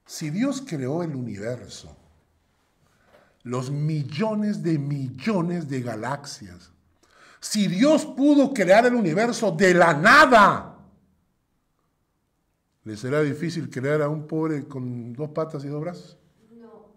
[0.05, 1.95] Si Dios creó el universo,
[3.47, 6.71] los millones de millones de galaxias,
[7.39, 10.77] si Dios pudo crear el universo de la nada,
[12.83, 16.17] ¿le será difícil crear a un pobre con dos patas y dos brazos?
[16.59, 16.87] No.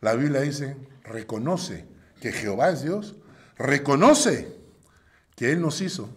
[0.00, 1.88] La Biblia dice, reconoce
[2.20, 3.16] que Jehová es Dios,
[3.56, 4.56] reconoce
[5.34, 6.08] que Él nos hizo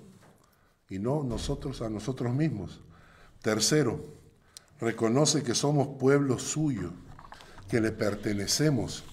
[0.87, 2.79] y no nosotros a nosotros mismos.
[3.41, 4.05] Tercero,
[4.79, 6.91] reconoce que somos pueblo suyo,
[7.67, 9.03] que le pertenecemos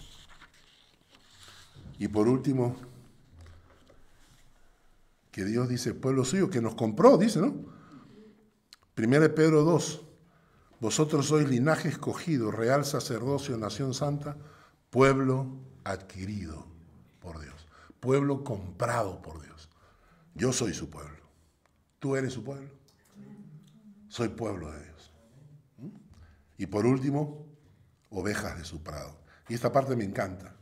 [1.99, 2.77] y por último,
[5.31, 7.55] que Dios dice, pueblo suyo, que nos compró, dice, ¿no?
[8.95, 10.03] Primero Pedro 2,
[10.81, 14.37] vosotros sois linaje escogido, real sacerdocio, nación santa,
[14.91, 15.47] pueblo
[15.83, 16.67] adquirido
[17.21, 17.67] por Dios,
[18.01, 19.69] pueblo comprado por Dios.
[20.35, 21.25] Yo soy su pueblo.
[21.99, 22.71] ¿Tú eres su pueblo?
[24.09, 25.13] Soy pueblo de Dios.
[25.79, 25.89] ¿Mm?
[26.59, 27.44] Y por último,
[28.15, 29.19] ovejas de su prado.
[29.49, 30.57] Y esta parte me encanta.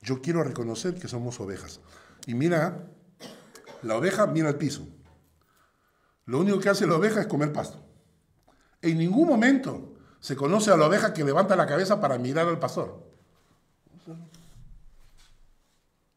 [0.00, 1.80] Yo quiero reconocer que somos ovejas.
[2.26, 2.88] Y mira,
[3.82, 4.86] la oveja mira al piso.
[6.26, 7.84] Lo único que hace la oveja es comer pasto.
[8.80, 12.58] En ningún momento se conoce a la oveja que levanta la cabeza para mirar al
[12.58, 13.02] pastor.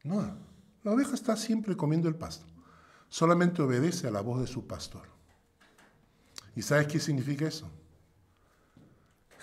[0.04, 0.38] No,
[0.84, 2.46] la oveja está siempre comiendo el pasto.
[3.10, 5.08] Solamente obedece a la voz de su pastor.
[6.56, 7.70] ¿Y sabes qué significa eso?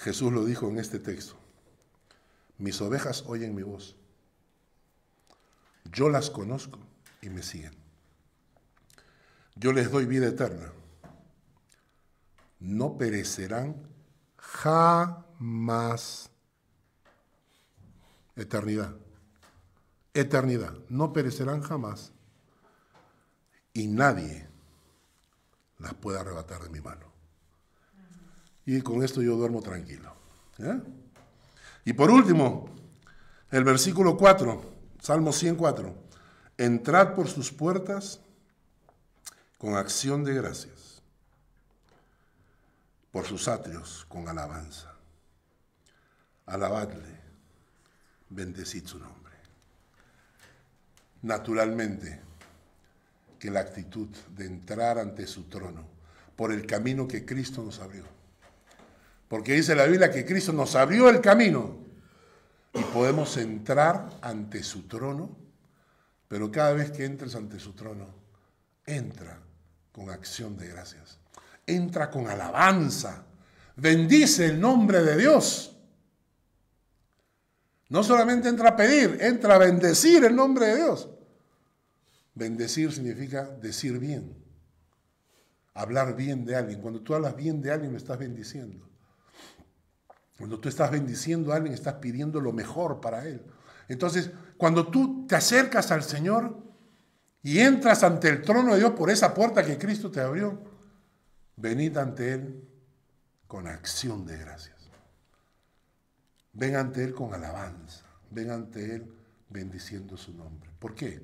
[0.04, 1.34] Jesús lo dijo en este texto.
[2.58, 3.96] Mis ovejas oyen mi voz
[5.94, 6.78] yo las conozco
[7.20, 7.74] y me siguen.
[9.54, 10.72] Yo les doy vida eterna.
[12.58, 13.76] No perecerán
[14.36, 16.30] jamás.
[18.34, 18.96] Eternidad.
[20.14, 20.74] Eternidad.
[20.88, 22.12] No perecerán jamás.
[23.72, 24.48] Y nadie
[25.78, 27.13] las puede arrebatar de mi mano.
[28.66, 30.12] Y con esto yo duermo tranquilo.
[31.84, 32.68] Y por último,
[33.50, 35.94] el versículo 4 Salmo 104.
[36.56, 38.20] Entrad por sus puertas
[39.58, 41.02] con acción de gracias,
[43.12, 44.94] por sus atrios con alabanza.
[46.46, 47.20] Alabadle,
[48.30, 49.34] bendecid su nombre.
[51.20, 52.18] Naturalmente,
[53.38, 55.84] que la actitud de entrar ante su trono
[56.34, 58.04] por el camino que Cristo nos abrió.
[59.34, 61.76] Porque dice la Biblia que Cristo nos abrió el camino
[62.72, 65.36] y podemos entrar ante su trono,
[66.28, 68.14] pero cada vez que entres ante su trono,
[68.86, 69.40] entra
[69.90, 71.18] con acción de gracias,
[71.66, 73.24] entra con alabanza,
[73.74, 75.80] bendice el nombre de Dios.
[77.88, 81.10] No solamente entra a pedir, entra a bendecir el nombre de Dios.
[82.36, 84.32] Bendecir significa decir bien,
[85.72, 86.80] hablar bien de alguien.
[86.80, 88.93] Cuando tú hablas bien de alguien, lo estás bendiciendo.
[90.38, 93.42] Cuando tú estás bendiciendo a alguien, estás pidiendo lo mejor para él.
[93.88, 96.56] Entonces, cuando tú te acercas al Señor
[97.42, 100.62] y entras ante el trono de Dios por esa puerta que Cristo te abrió,
[101.56, 102.68] venid ante Él
[103.46, 104.74] con acción de gracias.
[106.52, 108.04] Ven ante Él con alabanza.
[108.30, 109.12] Ven ante Él
[109.50, 110.70] bendiciendo su nombre.
[110.78, 111.22] ¿Por qué?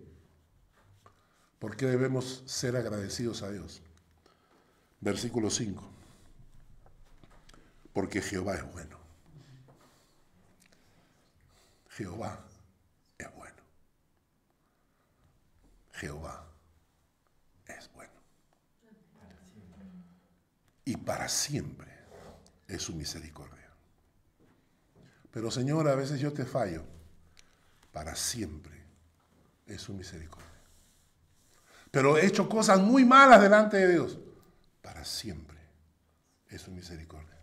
[1.58, 3.82] ¿Por qué debemos ser agradecidos a Dios?
[5.00, 5.90] Versículo 5.
[7.92, 8.99] Porque Jehová es bueno.
[12.00, 12.42] Jehová
[13.18, 13.56] es bueno.
[15.92, 16.46] Jehová
[17.66, 18.14] es bueno.
[20.86, 21.92] Y para siempre
[22.66, 23.68] es su misericordia.
[25.30, 26.84] Pero Señor, a veces yo te fallo.
[27.92, 28.82] Para siempre
[29.66, 30.48] es su misericordia.
[31.90, 34.18] Pero he hecho cosas muy malas delante de Dios.
[34.80, 35.58] Para siempre
[36.48, 37.39] es su misericordia.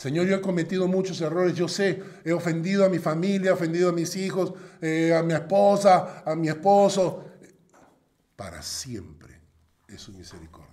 [0.00, 3.90] Señor, yo he cometido muchos errores, yo sé, he ofendido a mi familia, he ofendido
[3.90, 7.22] a mis hijos, eh, a mi esposa, a mi esposo.
[8.34, 9.38] Para siempre
[9.86, 10.70] es su misericordia.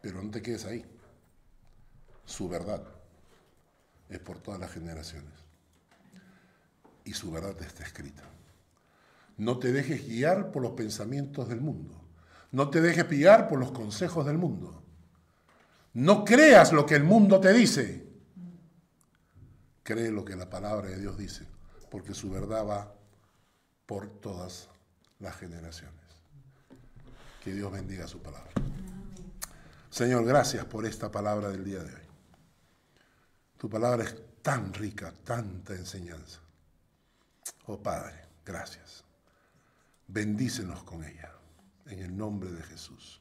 [0.00, 0.86] Pero no te quedes ahí.
[2.24, 2.82] Su verdad
[4.08, 5.34] es por todas las generaciones.
[7.04, 8.22] Y su verdad está escrita.
[9.36, 11.94] No te dejes guiar por los pensamientos del mundo.
[12.52, 14.87] No te dejes guiar por los consejos del mundo.
[15.98, 18.06] No creas lo que el mundo te dice.
[19.82, 21.44] Cree lo que la palabra de Dios dice,
[21.90, 22.94] porque su verdad va
[23.84, 24.68] por todas
[25.18, 25.98] las generaciones.
[27.42, 28.52] Que Dios bendiga su palabra.
[29.90, 32.06] Señor, gracias por esta palabra del día de hoy.
[33.56, 36.38] Tu palabra es tan rica, tanta enseñanza.
[37.66, 39.02] Oh Padre, gracias.
[40.06, 41.32] Bendícenos con ella.
[41.86, 43.20] En el nombre de Jesús.